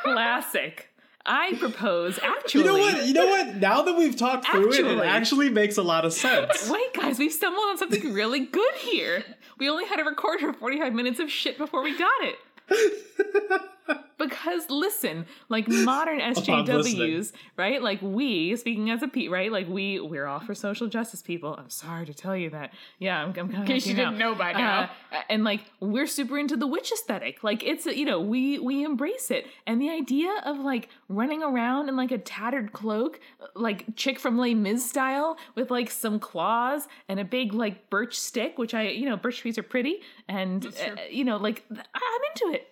Classic. 0.04 0.88
I 1.24 1.54
propose 1.58 2.18
actually. 2.22 2.64
You 2.64 2.66
know 2.66 2.78
what? 2.78 3.06
You 3.06 3.14
know 3.14 3.26
what? 3.26 3.56
Now 3.56 3.82
that 3.82 3.96
we've 3.96 4.16
talked 4.16 4.46
through 4.46 4.72
it, 4.72 4.74
Actually- 4.74 4.96
it 4.98 5.04
actually 5.10 5.50
makes 5.50 5.76
a 5.76 5.82
lot 5.82 6.04
of 6.04 6.12
sense. 6.12 6.68
Wait, 6.70 6.92
guys, 6.94 7.18
we've 7.18 7.32
stumbled 7.32 7.62
on 7.68 7.78
something 7.78 8.12
really 8.12 8.40
good 8.40 8.74
here. 8.74 9.24
We 9.58 9.68
only 9.68 9.84
had 9.86 9.96
to 9.96 10.04
record 10.04 10.40
for 10.40 10.52
45 10.52 10.92
minutes 10.92 11.20
of 11.20 11.30
shit 11.30 11.58
before 11.58 11.82
we 11.82 11.96
got 11.96 12.10
it. 12.22 12.38
because 14.18 14.70
listen, 14.70 15.26
like 15.48 15.68
modern 15.68 16.20
SJWs, 16.20 17.32
right? 17.56 17.82
Like 17.82 18.00
we, 18.02 18.56
speaking 18.56 18.90
as 18.90 19.02
a 19.02 19.08
P, 19.08 19.28
right? 19.28 19.50
Like 19.50 19.68
we, 19.68 20.00
we're 20.00 20.26
all 20.26 20.40
for 20.40 20.54
social 20.54 20.86
justice 20.88 21.22
people. 21.22 21.54
I'm 21.58 21.70
sorry 21.70 22.06
to 22.06 22.14
tell 22.14 22.36
you 22.36 22.50
that. 22.50 22.72
Yeah, 22.98 23.22
I'm, 23.22 23.30
I'm 23.30 23.48
kind 23.48 23.62
of 23.62 23.66
case 23.66 23.86
you 23.86 23.94
didn't 23.94 24.18
know 24.18 24.34
by 24.34 24.52
now. 24.52 24.90
and 25.28 25.44
like 25.44 25.64
we're 25.80 26.06
super 26.06 26.38
into 26.38 26.56
the 26.56 26.66
witch 26.66 26.92
aesthetic. 26.92 27.42
Like 27.42 27.62
it's 27.64 27.86
you 27.86 28.04
know 28.04 28.20
we 28.20 28.58
we 28.58 28.84
embrace 28.84 29.30
it, 29.30 29.46
and 29.66 29.80
the 29.80 29.90
idea 29.90 30.32
of 30.44 30.58
like 30.58 30.88
running 31.08 31.42
around 31.42 31.88
in 31.88 31.96
like 31.96 32.12
a 32.12 32.18
tattered 32.18 32.72
cloak, 32.72 33.20
like 33.54 33.96
chick 33.96 34.18
from 34.18 34.38
Les 34.38 34.54
Mis 34.54 34.88
style, 34.88 35.36
with 35.54 35.70
like 35.70 35.90
some 35.90 36.18
claws 36.18 36.88
and 37.08 37.18
a 37.20 37.24
big 37.24 37.52
like 37.54 37.90
birch 37.90 38.18
stick, 38.18 38.58
which 38.58 38.74
I 38.74 38.88
you 38.88 39.08
know 39.08 39.16
birch 39.16 39.38
trees 39.38 39.58
are 39.58 39.62
pretty, 39.62 40.00
and 40.28 40.66
uh, 40.66 40.96
you 41.10 41.24
know 41.24 41.36
like 41.36 41.66
th- 41.68 41.80
I'm 41.94 42.20
into 42.34 42.54
it. 42.56 42.71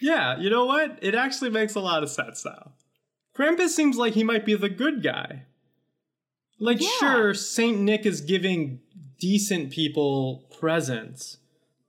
Yeah, 0.00 0.38
you 0.38 0.50
know 0.50 0.64
what? 0.66 0.98
It 1.02 1.14
actually 1.14 1.50
makes 1.50 1.74
a 1.74 1.80
lot 1.80 2.02
of 2.02 2.10
sense 2.10 2.44
now. 2.44 2.72
Krampus 3.36 3.68
seems 3.70 3.96
like 3.96 4.14
he 4.14 4.24
might 4.24 4.44
be 4.44 4.54
the 4.54 4.68
good 4.68 5.02
guy. 5.02 5.44
Like, 6.58 6.80
Yeah. 6.80 6.88
sure, 6.98 7.34
Saint 7.34 7.80
Nick 7.80 8.04
is 8.06 8.20
giving 8.20 8.80
decent 9.18 9.72
people 9.72 10.46
presents, 10.58 11.38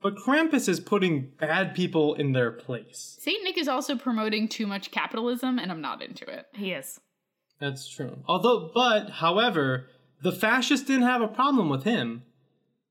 but 0.02 0.16
Krampus 0.16 0.68
is 0.68 0.80
putting 0.80 1.30
bad 1.38 1.74
people 1.74 2.14
in 2.14 2.32
their 2.32 2.50
place. 2.50 3.16
Saint 3.20 3.42
Nick 3.44 3.58
is 3.58 3.68
also 3.68 3.96
promoting 3.96 4.48
too 4.48 4.66
much 4.66 4.90
capitalism, 4.90 5.58
and 5.58 5.70
I'm 5.70 5.80
not 5.80 6.02
into 6.02 6.24
it. 6.28 6.46
He 6.54 6.72
is. 6.72 7.00
That's 7.60 7.88
true. 7.88 8.18
Although, 8.26 8.70
but, 8.74 9.10
however, 9.10 9.88
the 10.22 10.32
fascists 10.32 10.86
didn't 10.86 11.02
have 11.06 11.22
a 11.22 11.28
problem 11.28 11.68
with 11.68 11.84
him, 11.84 12.22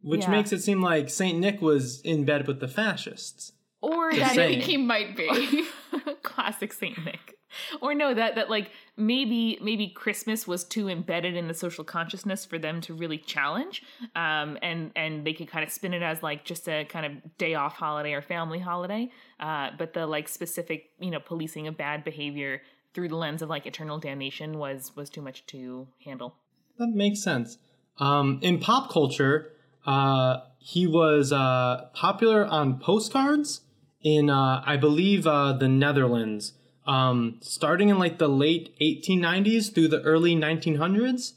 which 0.01 0.21
Yeah. 0.21 0.31
makes 0.31 0.51
it 0.53 0.61
seem 0.61 0.81
like 0.81 1.09
Saint 1.09 1.39
Nick 1.39 1.61
was 1.61 1.99
in 2.01 2.25
bed 2.25 2.47
with 2.47 2.59
the 2.59 2.67
fascists. 2.67 3.51
Or 3.85 4.11
Just 4.11 4.21
that 4.21 4.31
I 4.31 4.35
saying. 4.35 4.49
think 4.59 4.63
he 4.63 4.77
might 4.77 5.15
be. 5.15 5.67
classic 6.23 6.73
Saint 6.73 7.03
Nick. 7.05 7.37
Or 7.81 7.93
no, 7.93 8.13
that 8.13 8.35
that 8.35 8.49
like 8.49 8.71
maybe 8.97 9.57
maybe 9.61 9.87
Christmas 9.87 10.45
was 10.45 10.63
too 10.65 10.89
embedded 10.89 11.35
in 11.35 11.47
the 11.47 11.53
social 11.53 11.83
consciousness 11.83 12.43
for 12.45 12.57
them 12.59 12.81
to 12.81 12.93
really 12.93 13.17
challenge, 13.17 13.81
um, 14.15 14.57
and 14.61 14.91
and 14.95 15.25
they 15.25 15.31
could 15.33 15.47
kind 15.47 15.63
of 15.63 15.71
spin 15.71 15.93
it 15.93 16.01
as 16.01 16.21
like 16.21 16.43
just 16.43 16.67
a 16.67 16.83
kind 16.85 17.05
of 17.05 17.37
day 17.37 17.53
off 17.53 17.75
holiday 17.75 18.13
or 18.13 18.21
family 18.21 18.59
holiday, 18.59 19.09
uh, 19.39 19.69
but 19.77 19.93
the 19.93 20.05
like 20.05 20.27
specific 20.27 20.89
you 20.99 21.11
know 21.11 21.19
policing 21.19 21.67
of 21.67 21.77
bad 21.77 22.03
behavior 22.03 22.61
through 22.93 23.07
the 23.07 23.15
lens 23.15 23.41
of 23.41 23.49
like 23.49 23.65
eternal 23.65 23.99
damnation 23.99 24.57
was 24.57 24.91
was 24.97 25.09
too 25.09 25.21
much 25.21 25.45
to 25.45 25.87
handle. 26.03 26.35
That 26.77 26.89
makes 26.89 27.23
sense. 27.23 27.57
Um, 27.99 28.39
in 28.41 28.59
pop 28.59 28.91
culture, 28.91 29.53
uh, 29.85 30.39
he 30.57 30.87
was 30.87 31.31
uh, 31.31 31.85
popular 31.93 32.45
on 32.45 32.79
postcards 32.79 33.61
in, 34.05 34.29
uh, 34.29 34.61
I 34.63 34.77
believe, 34.77 35.25
uh, 35.25 35.51
the 35.53 35.67
Netherlands. 35.67 36.53
Um, 36.85 37.37
starting 37.41 37.89
in 37.89 37.97
like 37.97 38.19
the 38.19 38.29
late 38.29 38.77
1890s 38.79 39.73
through 39.73 39.87
the 39.87 40.03
early 40.03 40.35
1900s, 40.35 41.33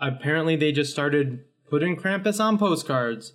apparently 0.00 0.56
they 0.56 0.72
just 0.72 0.90
started 0.90 1.44
putting 1.70 1.96
Krampus 1.96 2.40
on 2.44 2.58
postcards, 2.58 3.34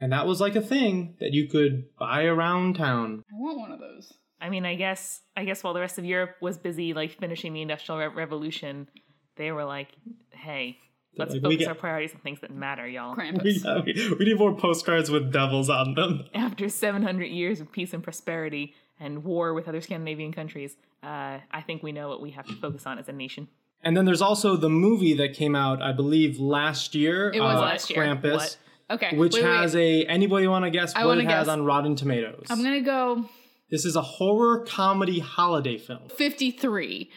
and 0.00 0.12
that 0.12 0.26
was 0.26 0.40
like 0.40 0.54
a 0.54 0.60
thing 0.60 1.16
that 1.18 1.32
you 1.32 1.48
could 1.48 1.86
buy 1.98 2.24
around 2.24 2.76
town. 2.76 3.24
I 3.28 3.34
want 3.36 3.58
one 3.58 3.72
of 3.72 3.80
those. 3.80 4.12
I 4.40 4.50
mean, 4.50 4.64
I 4.64 4.76
guess 4.76 5.22
I 5.36 5.44
guess 5.44 5.64
while 5.64 5.74
the 5.74 5.80
rest 5.80 5.98
of 5.98 6.04
Europe 6.04 6.36
was 6.40 6.56
busy 6.56 6.94
like 6.94 7.18
finishing 7.18 7.52
the 7.52 7.62
Industrial 7.62 7.98
Re- 7.98 8.14
Revolution, 8.14 8.86
they 9.36 9.50
were 9.50 9.64
like, 9.64 9.88
"Hey, 10.30 10.78
let's 11.18 11.32
like, 11.32 11.42
we 11.42 11.48
focus 11.50 11.58
get- 11.58 11.68
our 11.68 11.74
priorities 11.74 12.14
on 12.14 12.20
things 12.20 12.40
that 12.40 12.50
matter, 12.50 12.86
y'all." 12.86 13.14
We, 13.16 13.22
Krampus. 13.60 14.18
we 14.18 14.24
need 14.24 14.38
more 14.38 14.54
postcards 14.54 15.10
with 15.10 15.32
devils 15.32 15.68
on 15.70 15.94
them. 15.94 16.24
After 16.34 16.68
700 16.68 17.26
years 17.26 17.60
of 17.60 17.70
peace 17.72 17.92
and 17.92 18.02
prosperity 18.02 18.74
and 19.00 19.24
war 19.24 19.52
with 19.54 19.68
other 19.68 19.80
Scandinavian 19.80 20.32
countries, 20.32 20.76
uh, 21.02 21.38
I 21.50 21.60
think 21.66 21.82
we 21.82 21.92
know 21.92 22.08
what 22.08 22.20
we 22.22 22.30
have 22.32 22.46
to 22.46 22.54
focus 22.54 22.86
on 22.86 22.98
as 22.98 23.08
a 23.08 23.12
nation. 23.12 23.48
And 23.82 23.96
then 23.96 24.04
there's 24.04 24.22
also 24.22 24.56
the 24.56 24.70
movie 24.70 25.14
that 25.14 25.34
came 25.34 25.54
out, 25.54 25.80
I 25.82 25.92
believe, 25.92 26.40
last 26.40 26.94
year. 26.94 27.30
It 27.32 27.40
was 27.40 27.56
uh, 27.56 27.60
last 27.60 27.90
year. 27.90 28.02
Krampus. 28.02 28.32
What? 28.34 28.56
Okay. 28.88 29.16
which 29.16 29.34
wait, 29.34 29.42
wait, 29.42 29.48
has 29.50 29.74
wait. 29.74 30.06
a 30.06 30.10
anybody 30.10 30.46
want 30.46 30.64
to 30.64 30.70
guess 30.70 30.94
I 30.94 31.00
what 31.04 31.16
wanna 31.16 31.22
it 31.22 31.30
has 31.30 31.48
on 31.48 31.64
Rotten 31.64 31.96
Tomatoes? 31.96 32.46
I'm 32.48 32.62
gonna 32.62 32.80
go 32.80 33.28
This 33.68 33.84
is 33.84 33.96
a 33.96 34.00
horror 34.02 34.64
comedy 34.64 35.18
holiday 35.18 35.76
film. 35.76 36.08
53. 36.16 37.10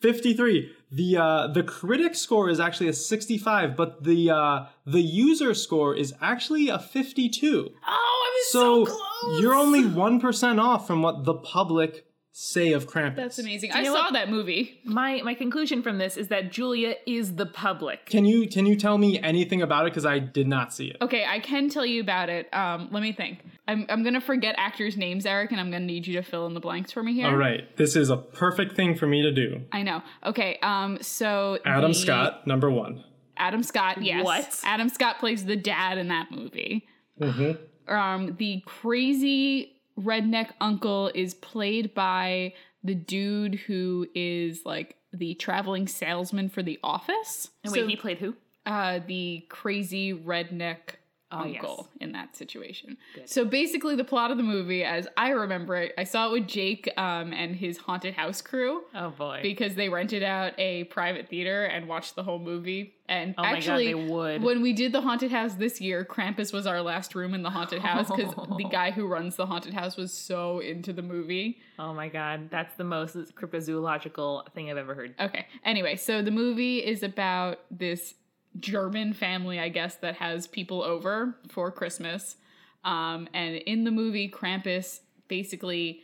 53. 0.00 0.70
The 0.94 1.16
uh 1.16 1.46
the 1.48 1.62
critic 1.62 2.14
score 2.14 2.50
is 2.50 2.60
actually 2.60 2.88
a 2.88 2.92
65, 2.92 3.76
but 3.76 4.04
the 4.04 4.30
uh 4.30 4.66
the 4.86 5.00
user 5.00 5.54
score 5.54 5.94
is 5.96 6.12
actually 6.20 6.68
a 6.68 6.78
52. 6.78 7.70
Oh, 7.70 7.74
I 7.86 8.30
was 8.36 8.52
So, 8.52 8.84
so, 8.84 8.92
close. 8.94 9.40
you're 9.40 9.54
only 9.54 9.82
1% 9.82 10.60
off 10.60 10.86
from 10.86 11.00
what 11.00 11.24
the 11.24 11.34
public 11.34 12.06
say 12.32 12.72
of 12.72 12.88
Krampus. 12.88 13.16
That's 13.16 13.38
amazing. 13.38 13.70
you 13.70 13.80
I 13.80 13.84
saw 13.84 13.92
what? 13.92 14.14
that 14.14 14.30
movie. 14.30 14.80
My 14.84 15.20
my 15.22 15.34
conclusion 15.34 15.82
from 15.82 15.98
this 15.98 16.16
is 16.16 16.28
that 16.28 16.50
Julia 16.50 16.94
is 17.06 17.36
the 17.36 17.46
public. 17.46 18.06
Can 18.06 18.24
you 18.24 18.48
can 18.48 18.66
you 18.66 18.74
tell 18.74 18.98
me 18.98 19.20
anything 19.20 19.60
about 19.62 19.86
it? 19.86 19.92
Because 19.92 20.06
I 20.06 20.18
did 20.18 20.48
not 20.48 20.72
see 20.72 20.88
it. 20.88 20.96
Okay, 21.00 21.24
I 21.28 21.38
can 21.38 21.68
tell 21.68 21.84
you 21.84 22.00
about 22.00 22.30
it. 22.30 22.52
Um, 22.54 22.88
let 22.90 23.02
me 23.02 23.12
think. 23.12 23.44
I'm, 23.68 23.86
I'm 23.88 24.02
gonna 24.02 24.20
forget 24.20 24.54
actors' 24.58 24.96
names, 24.96 25.26
Eric, 25.26 25.52
and 25.52 25.60
I'm 25.60 25.70
gonna 25.70 25.84
need 25.84 26.06
you 26.06 26.14
to 26.14 26.22
fill 26.22 26.46
in 26.46 26.54
the 26.54 26.60
blanks 26.60 26.90
for 26.90 27.02
me 27.02 27.12
here. 27.14 27.26
All 27.26 27.36
right, 27.36 27.76
this 27.76 27.94
is 27.94 28.10
a 28.10 28.16
perfect 28.16 28.74
thing 28.74 28.96
for 28.96 29.06
me 29.06 29.22
to 29.22 29.30
do. 29.30 29.60
I 29.70 29.82
know. 29.82 30.02
Okay. 30.24 30.58
Um. 30.62 30.98
So 31.02 31.58
Adam 31.64 31.92
the- 31.92 31.98
Scott, 31.98 32.46
number 32.46 32.70
one. 32.70 33.04
Adam 33.36 33.62
Scott. 33.62 34.02
Yes. 34.02 34.24
What? 34.24 34.60
Adam 34.64 34.88
Scott 34.88 35.18
plays 35.18 35.44
the 35.44 35.56
dad 35.56 35.98
in 35.98 36.08
that 36.08 36.30
movie. 36.30 36.86
Mm-hmm. 37.20 37.92
Um. 37.94 38.36
The 38.36 38.62
crazy 38.64 39.76
redneck 39.98 40.50
uncle 40.60 41.10
is 41.14 41.34
played 41.34 41.94
by 41.94 42.54
the 42.84 42.94
dude 42.94 43.54
who 43.56 44.06
is 44.14 44.64
like 44.64 44.96
the 45.12 45.34
traveling 45.34 45.86
salesman 45.86 46.48
for 46.48 46.62
The 46.62 46.78
Office. 46.82 47.50
And 47.64 47.72
wait, 47.72 47.80
So- 47.80 47.86
he 47.86 47.96
played 47.96 48.18
who? 48.18 48.34
uh, 48.64 49.00
the 49.06 49.44
crazy 49.48 50.12
redneck 50.14 50.96
Oh, 51.32 51.44
yes. 51.44 51.60
uncle 51.62 51.88
in 52.00 52.12
that 52.12 52.36
situation. 52.36 52.96
So 53.24 53.44
basically, 53.44 53.96
the 53.96 54.04
plot 54.04 54.30
of 54.30 54.36
the 54.36 54.42
movie, 54.42 54.84
as 54.84 55.08
I 55.16 55.30
remember 55.30 55.76
it, 55.76 55.94
I 55.96 56.04
saw 56.04 56.28
it 56.28 56.32
with 56.32 56.46
Jake 56.46 56.88
um, 56.96 57.32
and 57.32 57.56
his 57.56 57.78
haunted 57.78 58.14
house 58.14 58.42
crew 58.42 58.82
Oh 58.94 59.10
boy. 59.10 59.40
because 59.42 59.74
they 59.74 59.88
rented 59.88 60.22
out 60.22 60.52
a 60.58 60.84
private 60.84 61.28
theater 61.28 61.64
and 61.64 61.88
watched 61.88 62.14
the 62.16 62.22
whole 62.22 62.38
movie. 62.38 62.94
And 63.08 63.34
Oh 63.36 63.42
God, 63.42 63.54
actually, 63.56 63.86
they 63.88 63.94
would. 63.94 64.42
when 64.42 64.62
we 64.62 64.72
did 64.72 64.92
the 64.92 65.00
haunted 65.00 65.30
house 65.32 65.54
this 65.54 65.80
year, 65.80 66.04
Krampus 66.04 66.52
was 66.52 66.66
our 66.66 66.80
last 66.80 67.14
room 67.14 67.34
in 67.34 67.42
the 67.42 67.50
haunted 67.50 67.80
house 67.82 68.08
because 68.16 68.32
the 68.56 68.68
guy 68.70 68.90
who 68.90 69.06
runs 69.06 69.36
the 69.36 69.44
haunted 69.46 69.74
house 69.74 69.96
was 69.96 70.12
so 70.12 70.60
into 70.60 70.92
the 70.92 71.02
movie. 71.02 71.58
oh 71.78 71.92
my 71.92 72.08
god, 72.08 72.48
that's 72.50 72.74
the 72.76 72.84
most 72.84 73.16
cryptozoological 73.34 74.48
thing 74.52 74.70
I've 74.70 74.76
ever 74.76 74.94
heard. 74.94 75.14
Okay. 75.20 75.46
Anyway, 75.64 75.96
so 75.96 76.22
the 76.22 76.30
movie 76.30 76.78
is 76.78 77.02
about 77.02 77.58
this 77.70 78.14
German 78.58 79.12
family, 79.12 79.58
I 79.58 79.68
guess, 79.68 79.96
that 79.96 80.16
has 80.16 80.46
people 80.46 80.82
over 80.82 81.36
for 81.48 81.70
Christmas. 81.70 82.36
Um, 82.84 83.28
and 83.32 83.56
in 83.56 83.84
the 83.84 83.90
movie, 83.90 84.28
Krampus 84.28 85.00
basically 85.28 86.02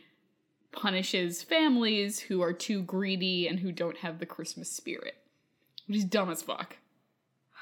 punishes 0.71 1.43
families 1.43 2.19
who 2.19 2.41
are 2.41 2.53
too 2.53 2.81
greedy 2.83 3.47
and 3.47 3.59
who 3.59 3.71
don't 3.71 3.97
have 3.97 4.19
the 4.19 4.25
Christmas 4.25 4.71
spirit, 4.71 5.15
which 5.87 5.97
is 5.97 6.05
dumb 6.05 6.29
as 6.29 6.41
fuck. 6.41 6.77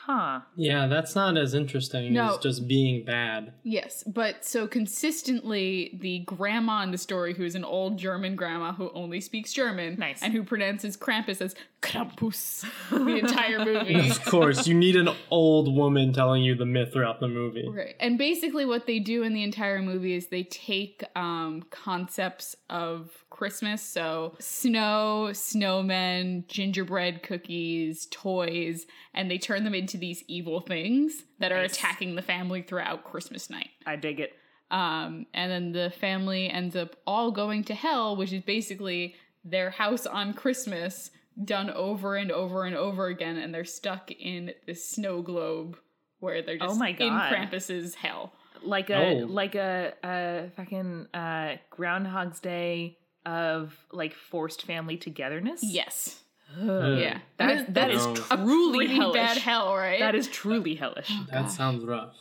Huh. 0.07 0.39
Yeah, 0.55 0.87
that's 0.87 1.15
not 1.15 1.35
as 1.37 1.53
interesting 1.53 2.13
No. 2.13 2.31
as 2.35 2.37
just 2.37 2.65
being 2.65 3.03
bad. 3.03 3.51
Yes, 3.63 4.05
but 4.07 4.45
so 4.45 4.65
consistently, 4.65 5.97
the 5.99 6.19
grandma 6.19 6.83
in 6.83 6.91
the 6.91 6.97
story, 6.97 7.33
who 7.33 7.43
is 7.43 7.55
an 7.55 7.65
old 7.65 7.97
German 7.97 8.37
grandma 8.37 8.71
who 8.71 8.89
only 8.93 9.19
speaks 9.19 9.51
German, 9.51 9.97
Nice. 9.99 10.23
and 10.23 10.31
who 10.31 10.45
pronounces 10.45 10.95
Krampus 10.95 11.41
as 11.41 11.55
Krampus 11.81 12.63
the 12.89 13.17
entire 13.17 13.65
movie. 13.65 14.09
Of 14.09 14.23
course, 14.23 14.65
you 14.65 14.75
need 14.75 14.95
an 14.95 15.09
old 15.29 15.75
woman 15.75 16.13
telling 16.13 16.41
you 16.41 16.55
the 16.55 16.65
myth 16.65 16.93
throughout 16.93 17.19
the 17.19 17.27
movie. 17.27 17.67
Right. 17.67 17.95
And 17.99 18.17
basically, 18.17 18.65
what 18.65 18.87
they 18.87 18.99
do 18.99 19.23
in 19.23 19.33
the 19.33 19.43
entire 19.43 19.81
movie 19.81 20.13
is 20.13 20.27
they 20.27 20.43
take 20.43 21.03
um, 21.17 21.63
concepts 21.69 22.55
of 22.69 23.25
Christmas, 23.37 23.81
so 23.81 24.33
snow, 24.39 25.29
snowmen, 25.31 26.47
gingerbread 26.47 27.21
cookies, 27.23 28.07
toys, 28.11 28.85
and 29.13 29.29
they 29.29 29.37
turn 29.37 29.63
them 29.63 29.75
into 29.75 29.97
these 29.97 30.23
evil 30.27 30.59
things 30.61 31.23
that 31.39 31.51
are 31.51 31.61
Nice. 31.61 31.73
attacking 31.73 32.15
the 32.15 32.21
family 32.21 32.61
throughout 32.61 33.03
Christmas 33.03 33.49
night. 33.49 33.69
I 33.85 33.95
dig 33.95 34.19
it. 34.19 34.33
Um, 34.71 35.27
and 35.33 35.51
then 35.51 35.71
the 35.71 35.91
family 35.91 36.49
ends 36.49 36.75
up 36.75 36.95
all 37.05 37.31
going 37.31 37.63
to 37.65 37.73
hell, 37.73 38.15
which 38.15 38.33
is 38.33 38.41
basically 38.43 39.15
their 39.45 39.69
house 39.69 40.05
on 40.05 40.33
Christmas 40.33 41.11
done 41.45 41.69
over 41.69 42.15
and 42.15 42.31
over 42.31 42.65
and 42.65 42.75
over 42.75 43.05
again, 43.07 43.37
and 43.37 43.53
they're 43.53 43.63
stuck 43.63 44.09
in 44.11 44.51
this 44.65 44.83
snow 44.89 45.21
globe 45.21 45.77
where 46.19 46.41
they're 46.41 46.57
just 46.57 46.71
Oh 46.71 46.75
my 46.75 46.89
in 46.89 46.97
God. 46.97 47.31
Krampus's 47.31 47.93
hell. 47.95 48.33
Like 48.63 48.89
a 48.89 49.21
Oh. 49.21 49.25
like 49.27 49.53
a, 49.53 49.93
a 50.03 50.49
fucking 50.57 51.07
uh, 51.13 51.57
Groundhog's 51.69 52.39
Day 52.39 52.97
of 53.27 53.75
like 53.91 54.13
forced 54.13 54.63
family 54.63 54.97
togetherness. 54.97 55.59
Yes. 55.61 56.21
Ugh. 56.59 56.97
Yeah. 56.97 57.19
That 57.37 57.73
that 57.73 57.91
is 57.91 58.05
No. 58.05 58.15
truly 58.15 58.85
Pretty 58.85 58.95
hellish. 58.95 59.13
bad 59.15 59.37
hell, 59.37 59.75
right? 59.75 59.99
That 59.99 60.15
is 60.15 60.27
truly 60.27 60.75
hellish. 60.75 61.11
That 61.31 61.51
sounds 61.51 61.83
rough. 61.83 62.15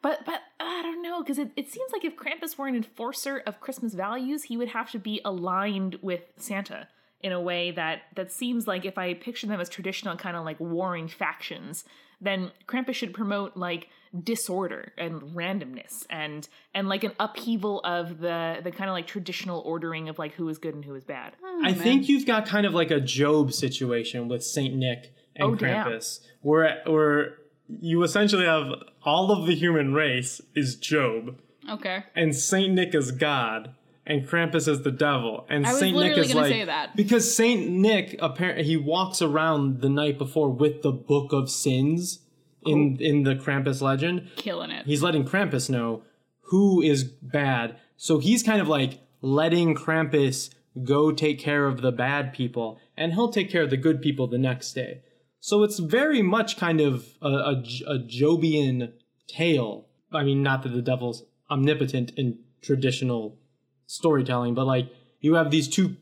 But 0.00 0.24
but 0.24 0.40
I 0.60 0.82
don't 0.82 1.02
know 1.02 1.22
because 1.22 1.38
it, 1.38 1.50
it 1.56 1.68
seems 1.70 1.90
like 1.92 2.04
if 2.04 2.14
Krampus 2.16 2.56
were 2.56 2.68
an 2.68 2.76
enforcer 2.76 3.42
of 3.46 3.60
Christmas 3.60 3.94
values, 3.94 4.44
he 4.44 4.56
would 4.56 4.68
have 4.68 4.90
to 4.92 4.98
be 4.98 5.20
aligned 5.24 5.98
with 6.02 6.22
Santa 6.36 6.86
in 7.20 7.32
a 7.32 7.40
way 7.40 7.70
that 7.72 8.02
that 8.14 8.30
seems 8.30 8.68
like 8.68 8.84
if 8.84 8.96
I 8.96 9.14
picture 9.14 9.46
them 9.48 9.60
as 9.60 9.68
traditional 9.68 10.16
kind 10.16 10.36
of 10.36 10.44
like 10.44 10.60
warring 10.60 11.08
factions, 11.08 11.84
then 12.20 12.52
Krampus 12.68 12.94
should 12.94 13.12
promote 13.14 13.56
like 13.56 13.88
disorder 14.22 14.92
and 14.96 15.20
randomness 15.34 16.06
and 16.08 16.48
and 16.74 16.88
like 16.88 17.02
an 17.02 17.12
upheaval 17.18 17.80
of 17.80 18.18
the 18.20 18.58
the 18.62 18.70
kind 18.70 18.88
of 18.88 18.94
like 18.94 19.06
traditional 19.06 19.60
ordering 19.66 20.08
of 20.08 20.18
like 20.18 20.34
who 20.34 20.48
is 20.48 20.58
good 20.58 20.74
and 20.74 20.84
who 20.84 20.94
is 20.94 21.04
bad. 21.04 21.32
Oh, 21.42 21.60
I 21.64 21.72
think 21.72 22.08
you've 22.08 22.26
got 22.26 22.46
kind 22.46 22.64
of 22.66 22.74
like 22.74 22.90
a 22.90 23.00
Job 23.00 23.52
situation 23.52 24.28
with 24.28 24.44
Saint 24.44 24.74
Nick 24.76 25.12
and 25.36 25.52
Oh, 25.52 25.54
damn. 25.56 25.86
Krampus, 25.86 26.20
where 26.42 26.80
where 26.86 27.38
you 27.80 28.02
essentially 28.02 28.44
have 28.44 28.66
all 29.04 29.32
of 29.32 29.46
the 29.46 29.54
human 29.54 29.94
race 29.94 30.40
is 30.54 30.76
Job, 30.76 31.36
okay. 31.68 32.04
and 32.14 32.36
Saint 32.36 32.72
Nick 32.74 32.94
is 32.94 33.10
God, 33.10 33.74
and 34.06 34.28
Krampus 34.28 34.68
is 34.68 34.82
the 34.82 34.92
devil, 34.92 35.44
and 35.48 35.66
I 35.66 35.70
was 35.72 35.80
Saint 35.80 35.96
Nick 35.96 36.16
is 36.18 36.28
gonna 36.28 36.40
like 36.42 36.52
say 36.52 36.64
that. 36.66 36.94
because 36.94 37.34
Saint 37.34 37.68
Nick 37.68 38.16
apparently 38.20 38.64
he 38.64 38.76
walks 38.76 39.20
around 39.22 39.80
the 39.80 39.88
night 39.88 40.18
before 40.18 40.50
with 40.50 40.82
the 40.82 40.92
Book 40.92 41.32
of 41.32 41.50
Sins 41.50 42.20
in 42.66 42.96
in 43.00 43.22
the 43.22 43.34
Krampus 43.34 43.80
legend. 43.80 44.30
Killing 44.36 44.70
it. 44.70 44.86
He's 44.86 45.02
letting 45.02 45.24
Krampus 45.24 45.68
know 45.70 46.02
who 46.48 46.82
is 46.82 47.04
bad, 47.04 47.76
so 47.96 48.18
he's 48.18 48.42
kind 48.42 48.60
of 48.60 48.68
like 48.68 49.00
letting 49.20 49.74
Krampus 49.74 50.50
go 50.82 51.12
take 51.12 51.38
care 51.38 51.66
of 51.66 51.82
the 51.82 51.92
bad 51.92 52.32
people, 52.32 52.78
and 52.96 53.12
he'll 53.12 53.30
take 53.30 53.50
care 53.50 53.62
of 53.62 53.70
the 53.70 53.76
good 53.76 54.02
people 54.02 54.26
the 54.26 54.38
next 54.38 54.72
day. 54.72 55.02
So 55.40 55.62
it's 55.62 55.78
very 55.78 56.22
much 56.22 56.56
kind 56.56 56.80
of 56.80 57.06
a, 57.20 57.28
a, 57.28 57.64
a 57.86 57.98
Jobian 57.98 58.92
tale. 59.28 59.86
I 60.12 60.24
mean, 60.24 60.42
not 60.42 60.62
that 60.62 60.70
the 60.70 60.82
devil's 60.82 61.24
omnipotent 61.50 62.12
in 62.16 62.38
traditional 62.62 63.38
storytelling, 63.86 64.54
but 64.54 64.64
like 64.64 64.88
you 65.20 65.34
have 65.34 65.50
these 65.50 65.68
two 65.68 65.96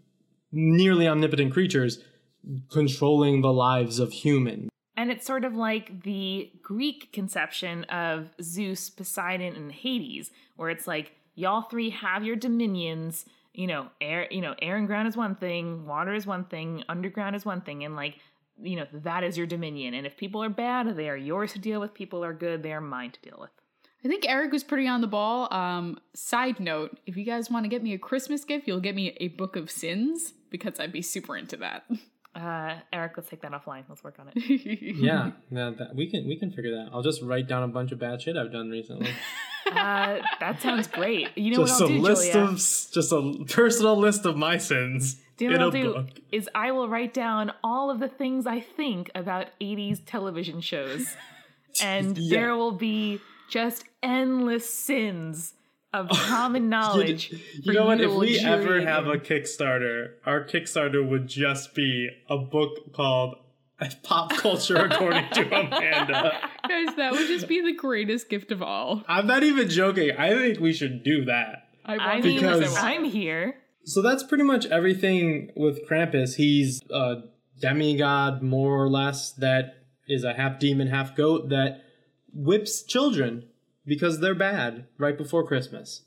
nearly 0.52 1.08
omnipotent 1.08 1.52
creatures 1.52 1.98
controlling 2.70 3.40
the 3.40 3.52
lives 3.52 3.98
of 3.98 4.12
humans. 4.12 4.68
And 5.02 5.10
it's 5.10 5.26
sort 5.26 5.44
of 5.44 5.56
like 5.56 6.04
the 6.04 6.48
Greek 6.62 7.12
conception 7.12 7.82
of 7.86 8.28
Zeus, 8.40 8.88
Poseidon, 8.88 9.56
and 9.56 9.72
Hades, 9.72 10.30
where 10.54 10.70
it's 10.70 10.86
like 10.86 11.16
y'all 11.34 11.62
three 11.62 11.90
have 11.90 12.22
your 12.22 12.36
dominions. 12.36 13.26
You 13.52 13.66
know, 13.66 13.88
air. 14.00 14.28
You 14.30 14.42
know, 14.42 14.54
air 14.62 14.76
and 14.76 14.86
ground 14.86 15.08
is 15.08 15.16
one 15.16 15.34
thing, 15.34 15.86
water 15.88 16.14
is 16.14 16.24
one 16.24 16.44
thing, 16.44 16.84
underground 16.88 17.34
is 17.34 17.44
one 17.44 17.62
thing, 17.62 17.82
and 17.82 17.96
like 17.96 18.18
you 18.62 18.76
know 18.76 18.86
that 18.92 19.24
is 19.24 19.36
your 19.36 19.48
dominion. 19.48 19.92
And 19.94 20.06
if 20.06 20.16
people 20.16 20.40
are 20.40 20.48
bad, 20.48 20.96
they 20.96 21.08
are 21.08 21.16
yours 21.16 21.52
to 21.54 21.58
deal 21.58 21.80
with. 21.80 21.94
People 21.94 22.22
are 22.22 22.32
good, 22.32 22.62
they 22.62 22.72
are 22.72 22.80
mine 22.80 23.10
to 23.10 23.20
deal 23.28 23.38
with. 23.40 23.50
I 24.04 24.08
think 24.08 24.24
Eric 24.28 24.52
was 24.52 24.62
pretty 24.62 24.86
on 24.86 25.00
the 25.00 25.08
ball. 25.08 25.52
Um, 25.52 25.98
side 26.14 26.60
note, 26.60 26.96
if 27.06 27.16
you 27.16 27.24
guys 27.24 27.50
want 27.50 27.64
to 27.64 27.68
get 27.68 27.82
me 27.82 27.92
a 27.92 27.98
Christmas 27.98 28.44
gift, 28.44 28.68
you'll 28.68 28.78
get 28.78 28.94
me 28.94 29.16
a 29.18 29.28
book 29.28 29.56
of 29.56 29.68
sins 29.68 30.32
because 30.48 30.78
I'd 30.78 30.92
be 30.92 31.02
super 31.02 31.36
into 31.36 31.56
that. 31.56 31.86
Uh, 32.34 32.76
Eric, 32.92 33.12
let's 33.16 33.28
take 33.28 33.42
that 33.42 33.52
offline. 33.52 33.84
Let's 33.88 34.02
work 34.02 34.16
on 34.18 34.28
it. 34.34 34.36
Yeah, 34.96 35.32
yeah, 35.50 35.70
that, 35.78 35.94
we 35.94 36.10
can 36.10 36.26
we 36.26 36.36
can 36.38 36.50
figure 36.50 36.70
that. 36.76 36.90
I'll 36.92 37.02
just 37.02 37.20
write 37.22 37.46
down 37.46 37.62
a 37.62 37.68
bunch 37.68 37.92
of 37.92 37.98
bad 37.98 38.22
shit 38.22 38.36
I've 38.36 38.52
done 38.52 38.70
recently. 38.70 39.10
Uh, 39.72 40.20
that 40.38 40.60
sounds 40.60 40.86
great. 40.86 41.28
You 41.38 41.52
know 41.52 41.64
just 41.64 41.80
what 41.80 41.88
a 41.88 41.92
I'll 41.94 41.98
do, 41.98 42.02
list 42.02 42.32
Julia? 42.32 42.46
of 42.48 42.56
just 42.56 43.12
a 43.12 43.44
personal 43.48 43.96
list 43.96 44.26
of 44.26 44.36
my 44.36 44.58
sins 44.58 45.16
Do 45.38 45.46
you 45.46 45.50
know 45.52 45.56
in 45.56 45.62
what 45.62 45.74
a 45.74 45.78
I'll 45.78 45.84
do? 45.84 45.94
book. 45.94 46.08
Is 46.30 46.46
I 46.54 46.72
will 46.72 46.88
write 46.90 47.14
down 47.14 47.52
all 47.64 47.88
of 47.88 47.98
the 47.98 48.08
things 48.08 48.46
I 48.46 48.60
think 48.60 49.10
about 49.14 49.46
80s 49.62 50.00
television 50.04 50.60
shows. 50.60 51.16
And 51.82 52.18
Yeah. 52.18 52.38
there 52.40 52.56
will 52.56 52.72
be 52.72 53.20
just 53.48 53.84
endless 54.02 54.68
sins 54.68 55.54
of 55.92 56.08
common 56.12 56.68
knowledge. 56.68 57.30
You, 57.32 57.62
for 57.64 57.72
know 57.72 57.86
what? 57.86 58.00
If 58.00 58.12
we 58.14 58.38
ever 58.40 58.80
have 58.80 59.06
a 59.06 59.18
Kickstarter, 59.18 60.12
our 60.26 60.44
Kickstarter 60.44 61.06
would 61.06 61.26
just 61.28 61.74
be 61.74 62.08
a 62.28 62.38
book 62.38 62.92
called 62.92 63.36
"Pop 64.02 64.32
Culture 64.36 64.76
According 64.76 65.28
to 65.34 65.46
Amanda." 65.46 66.38
guys, 66.68 66.94
that 66.96 67.12
would 67.12 67.26
just 67.26 67.48
be 67.48 67.60
the 67.60 67.74
greatest 67.74 68.28
gift 68.28 68.52
of 68.52 68.62
all. 68.62 69.02
I'm 69.08 69.26
not 69.26 69.42
even 69.42 69.68
joking. 69.68 70.12
I 70.16 70.30
think 70.30 70.60
we 70.60 70.72
should 70.72 71.02
do 71.02 71.24
that. 71.26 71.68
I, 71.84 71.94
I 71.96 72.12
want 72.14 72.24
mean, 72.24 72.36
Because- 72.36 72.76
I'm 72.76 73.04
here. 73.04 73.56
So 73.84 74.00
that's 74.00 74.22
pretty 74.22 74.44
much 74.44 74.66
everything 74.66 75.50
with 75.56 75.88
Krampus. 75.88 76.36
He's 76.36 76.80
a 76.88 77.22
demigod, 77.60 78.40
more 78.40 78.80
or 78.80 78.88
less, 78.88 79.32
that 79.32 79.74
is 80.06 80.22
a 80.22 80.34
half 80.34 80.60
demon, 80.60 80.86
half 80.86 81.16
goat 81.16 81.48
that 81.48 81.82
whips 82.32 82.82
children 82.84 83.48
because 83.84 84.20
they're 84.20 84.34
bad 84.34 84.86
right 84.98 85.16
before 85.16 85.46
Christmas. 85.46 86.02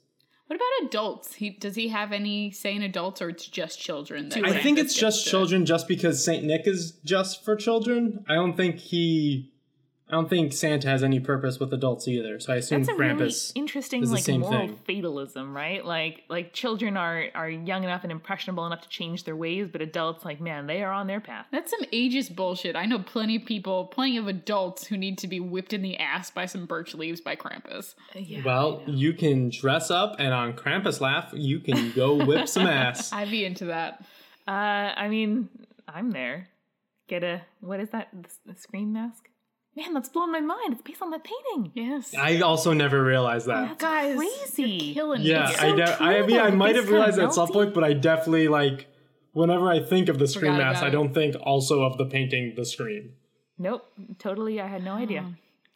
What 0.47 0.57
about 0.57 0.87
adults? 0.87 1.35
He 1.35 1.49
does 1.49 1.75
he 1.75 1.89
have 1.89 2.11
any 2.11 2.51
say 2.51 2.75
in 2.75 2.83
adults, 2.83 3.21
or 3.21 3.29
it's 3.29 3.47
just 3.47 3.79
children? 3.79 4.29
That 4.29 4.45
I 4.45 4.61
think 4.61 4.77
it's 4.77 4.93
just 4.93 5.25
children, 5.25 5.65
just 5.65 5.87
because 5.87 6.23
Saint 6.23 6.43
Nick 6.43 6.67
is 6.67 6.99
just 7.03 7.43
for 7.43 7.55
children. 7.55 8.23
I 8.29 8.35
don't 8.35 8.55
think 8.55 8.77
he, 8.77 9.51
I 10.07 10.11
don't 10.11 10.29
think 10.29 10.53
Santa 10.53 10.87
has 10.87 11.03
any 11.03 11.19
purpose 11.19 11.59
with 11.59 11.73
adults 11.73 12.07
either. 12.07 12.39
So 12.39 12.53
I 12.53 12.57
assume 12.57 12.83
That's 12.83 12.89
a 12.89 12.95
really 12.95 13.33
interesting 13.55 14.03
is 14.03 14.09
the 14.09 14.15
like 14.15 14.23
same 14.23 14.41
moral 14.41 14.67
thing. 14.67 14.79
fatalism, 14.85 15.55
right? 15.57 15.83
Like 15.83 16.23
like 16.29 16.53
children 16.53 16.95
are 16.95 17.25
are 17.33 17.49
young 17.49 17.83
enough 17.83 18.03
and 18.03 18.11
impressionable 18.11 18.67
enough 18.67 18.81
to 18.81 18.89
change 18.89 19.23
their 19.23 19.35
ways, 19.35 19.67
but 19.71 19.81
adults 19.81 20.23
like 20.23 20.39
man, 20.39 20.67
they 20.67 20.83
are 20.83 20.91
on 20.91 21.07
their 21.07 21.19
path. 21.19 21.47
That's 21.51 21.71
some 21.71 21.81
ageist 21.91 22.35
bullshit. 22.35 22.75
I 22.75 22.85
know 22.85 22.99
plenty 22.99 23.37
of 23.37 23.45
people, 23.45 23.85
plenty 23.85 24.17
of 24.17 24.27
adults 24.27 24.85
who 24.85 24.95
need 24.95 25.17
to 25.19 25.27
be 25.27 25.39
whipped 25.39 25.73
in 25.73 25.81
the 25.81 25.97
ass 25.97 26.29
by 26.29 26.45
some 26.45 26.67
birch 26.67 26.93
leaves 26.93 27.19
by 27.19 27.35
Krampus. 27.35 27.95
Yeah. 28.13 28.41
well, 28.45 28.83
you 28.85 29.11
can 29.13 29.49
dress 29.49 29.89
up, 29.89 30.17
and 30.19 30.35
on 30.35 30.53
Krampus 30.53 31.01
laugh, 31.01 31.31
you 31.33 31.59
can 31.59 31.91
go 31.93 32.23
whip 32.23 32.47
some 32.47 32.67
ass. 32.67 33.11
I'd 33.11 33.31
be 33.31 33.43
into 33.43 33.65
that. 33.65 34.05
uh, 34.47 34.51
I 34.51 35.07
mean, 35.07 35.49
I'm 35.87 36.11
there. 36.11 36.49
Get 37.07 37.23
a 37.23 37.41
what 37.61 37.79
is 37.79 37.89
that? 37.89 38.09
The, 38.13 38.53
the 38.53 38.59
scream 38.59 38.93
mask? 38.93 39.29
Man, 39.75 39.93
that's 39.93 40.07
blown 40.09 40.31
my 40.31 40.39
mind. 40.39 40.71
It's 40.73 40.81
based 40.81 41.01
on 41.01 41.09
that 41.11 41.23
painting. 41.25 41.71
Yes. 41.75 42.13
I 42.17 42.39
also 42.39 42.71
never 42.71 43.03
realized 43.03 43.47
that. 43.47 43.67
That's 43.67 43.81
Guys, 43.81 44.15
crazy. 44.15 44.93
Killing 44.93 45.21
me. 45.21 45.29
Yeah, 45.29 45.49
It's 45.49 45.59
I, 45.59 45.69
so 45.69 45.75
de- 45.75 46.03
I 46.03 46.13
true, 46.19 46.27
mean, 46.27 46.39
I 46.39 46.49
might 46.51 46.75
have 46.77 46.89
realized 46.89 47.17
it 47.17 47.21
kinda 47.21 47.27
at 47.27 47.33
some 47.33 47.49
point, 47.49 47.73
but 47.73 47.83
I 47.83 47.91
definitely 47.93 48.47
like 48.47 48.87
whenever 49.33 49.69
I 49.69 49.81
think 49.81 50.07
of 50.07 50.17
the 50.17 50.27
Scream 50.27 50.53
Forgot 50.53 50.73
mask, 50.73 50.83
I 50.83 50.89
don't 50.89 51.13
think 51.13 51.35
also 51.41 51.81
of 51.83 51.97
the 51.97 52.05
painting 52.05 52.53
the 52.55 52.63
Scream, 52.65 53.13
Nope, 53.57 53.85
totally. 54.17 54.59
I 54.61 54.67
had 54.67 54.83
no 54.83 54.93
idea. 54.93 55.25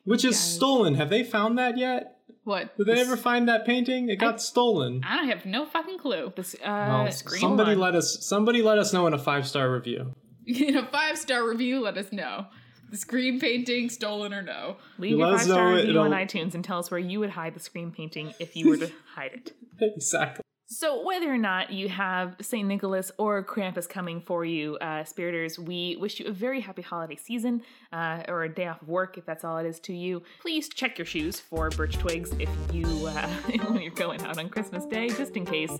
which 0.05 0.23
is 0.23 0.39
stolen. 0.39 0.95
Have 0.95 1.09
they 1.09 1.23
found 1.23 1.57
that 1.57 1.77
yet? 1.77 2.15
What? 2.45 2.75
Did 2.77 2.87
they 2.87 2.99
ever 3.01 3.15
find 3.17 3.47
that 3.49 3.65
painting? 3.65 4.09
It 4.09 4.15
got 4.15 4.41
stolen. 4.41 5.03
I 5.05 5.17
don't 5.17 5.27
have 5.27 5.45
no 5.45 5.65
fucking 5.65 5.99
clue. 5.99 6.31
This, 6.35 6.55
uh, 6.55 6.57
Well, 6.65 7.11
somebody 7.11 7.71
One. 7.71 7.79
let 7.79 7.95
us. 7.95 8.25
Somebody 8.25 8.61
let 8.61 8.77
us 8.79 8.91
know 8.93 9.07
in 9.07 9.13
a 9.13 9.19
five 9.19 9.45
star 9.45 9.69
review. 9.71 10.15
In 10.47 10.77
a 10.77 10.85
five 10.87 11.17
star 11.17 11.47
review, 11.47 11.79
let 11.81 11.97
us 11.97 12.11
know. 12.11 12.47
The 12.91 12.97
Scream 13.05 13.39
painting, 13.39 13.89
stolen 13.89 14.33
or 14.33 14.41
no. 14.41 14.77
Leave 14.97 15.11
You 15.11 15.17
your 15.19 15.27
let 15.27 15.37
five 15.39 15.45
star 15.47 15.73
review 15.73 15.99
on 15.99 16.11
iTunes 16.11 16.53
and 16.55 16.63
tell 16.63 16.79
us 16.79 16.89
where 16.91 16.99
you 16.99 17.19
would 17.19 17.29
hide 17.31 17.53
the 17.53 17.59
Scream 17.59 17.91
painting 17.91 18.33
if 18.39 18.55
you 18.55 18.69
were 18.69 18.77
to 18.77 18.91
hide 19.15 19.31
it. 19.33 19.53
exactly. 19.81 20.43
So, 20.71 21.03
whether 21.03 21.33
or 21.33 21.37
not 21.37 21.71
you 21.71 21.89
have 21.89 22.35
St. 22.41 22.67
Nicholas 22.67 23.11
or 23.17 23.43
Krampus 23.43 23.89
coming 23.89 24.21
for 24.21 24.45
you, 24.45 24.75
uh, 24.77 25.03
Spiriters, 25.03 25.57
we 25.57 25.95
wish 25.99 26.19
you 26.19 26.27
a 26.27 26.31
very 26.31 26.61
happy 26.61 26.83
holiday 26.83 27.15
season 27.15 27.63
uh, 27.91 28.21
or 28.27 28.43
a 28.43 28.53
day 28.53 28.67
off 28.67 28.79
of 28.83 28.87
work 28.87 29.17
if 29.17 29.25
that's 29.25 29.43
all 29.43 29.57
it 29.57 29.65
is 29.65 29.79
to 29.79 29.93
you. 29.93 30.21
Please 30.41 30.69
check 30.69 30.99
your 30.99 31.05
shoes 31.05 31.39
for 31.39 31.71
birch 31.71 31.97
twigs 31.97 32.31
if 32.37 32.49
you 32.71 32.85
uh, 33.07 33.27
when 33.69 33.81
you're 33.81 33.91
going 33.91 34.21
out 34.21 34.37
on 34.37 34.47
Christmas 34.49 34.85
Day, 34.85 35.09
just 35.09 35.35
in 35.35 35.43
case. 35.43 35.71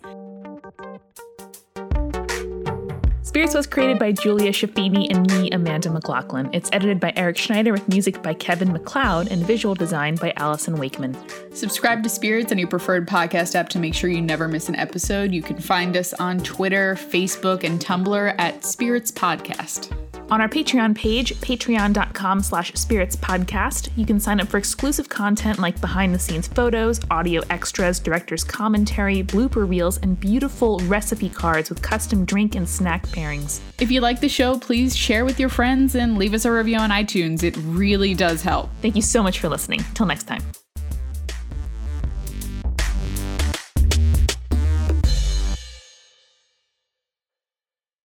Spirits 3.39 3.56
was 3.56 3.67
created 3.67 3.97
by 3.97 4.12
Julia 4.12 4.52
Schifini 4.52 5.08
and 5.10 5.25
me, 5.32 5.49
Amanda 5.52 5.88
McLoughlin. 5.88 6.49
It's 6.52 6.69
edited 6.73 6.99
by 6.99 7.13
Eric 7.15 7.38
Schneider 7.38 7.71
with 7.71 7.88
music 7.88 8.21
by 8.21 8.34
Kevin 8.34 8.73
MacLeod 8.73 9.32
and 9.32 9.47
visual 9.47 9.73
design 9.73 10.15
by 10.15 10.34
Allison 10.36 10.75
Wakeman. 10.75 11.15
Subscribe 11.56 12.04
to 12.04 12.10
Spirits 12.10 12.52
on 12.52 12.60
your 12.60 12.67
preferred 12.67 13.08
podcast 13.08 13.56
app 13.56 13.69
to 13.69 13.80
make 13.80 13.93
sure 13.93 14.10
you 14.10 14.21
never 14.21 14.49
miss 14.49 14.67
an 14.67 14.75
episode. 14.75 15.32
You 15.32 15.41
can 15.41 15.58
find 15.58 15.95
us 15.95 16.13
on 16.15 16.39
Twitter, 16.39 16.95
Facebook, 16.95 17.63
and 17.63 17.80
Tumblr 17.80 18.36
at 18.38 18.65
Spirits 18.65 19.10
Podcast. 19.10 20.09
On 20.32 20.42
our 20.42 20.48
Patreon 20.48 20.96
page, 20.96 21.34
patreon.com 21.36 22.42
slash 22.42 22.72
spirits 22.74 23.15
podcast, 23.15 23.89
you 23.96 24.06
can 24.06 24.20
sign 24.20 24.39
up 24.39 24.48
for 24.48 24.58
exclusive 24.58 25.10
content 25.10 25.58
like 25.58 25.82
behind 25.82 26.13
the 26.13 26.20
scenes 26.20 26.48
photos, 26.48 27.00
audio 27.10 27.42
extras, 27.50 28.00
director's 28.00 28.44
commentary, 28.44 29.24
blooper 29.24 29.68
reels, 29.68 29.98
and 29.98 30.20
beautiful 30.20 30.80
recipe 30.82 31.30
cards 31.30 31.70
with 31.70 31.82
custom 31.82 32.26
drink 32.26 32.56
and 32.56 32.70
snack 32.70 33.08
pairings. 33.08 33.60
If 33.80 33.89
you 33.89 34.02
like 34.02 34.22
the 34.22 34.30
show, 34.30 34.60
please 34.60 34.96
share 34.96 35.26
with 35.26 35.39
your 35.39 35.50
friends 35.50 35.96
and 35.96 36.18
leave 36.18 36.36
us 36.36 36.46
a 36.46 36.52
review 36.52 36.78
on 36.78 36.92
iTunes. 36.92 37.42
It 37.42 37.58
really 37.63 38.13
does 38.13 38.44
help. 38.44 38.70
Thank 38.82 38.96
you 38.96 39.02
so 39.02 39.24
much 39.24 39.39
for 39.39 39.50
listening. 39.50 39.84
Till 39.96 40.06
next 40.06 40.24
time. 40.24 40.44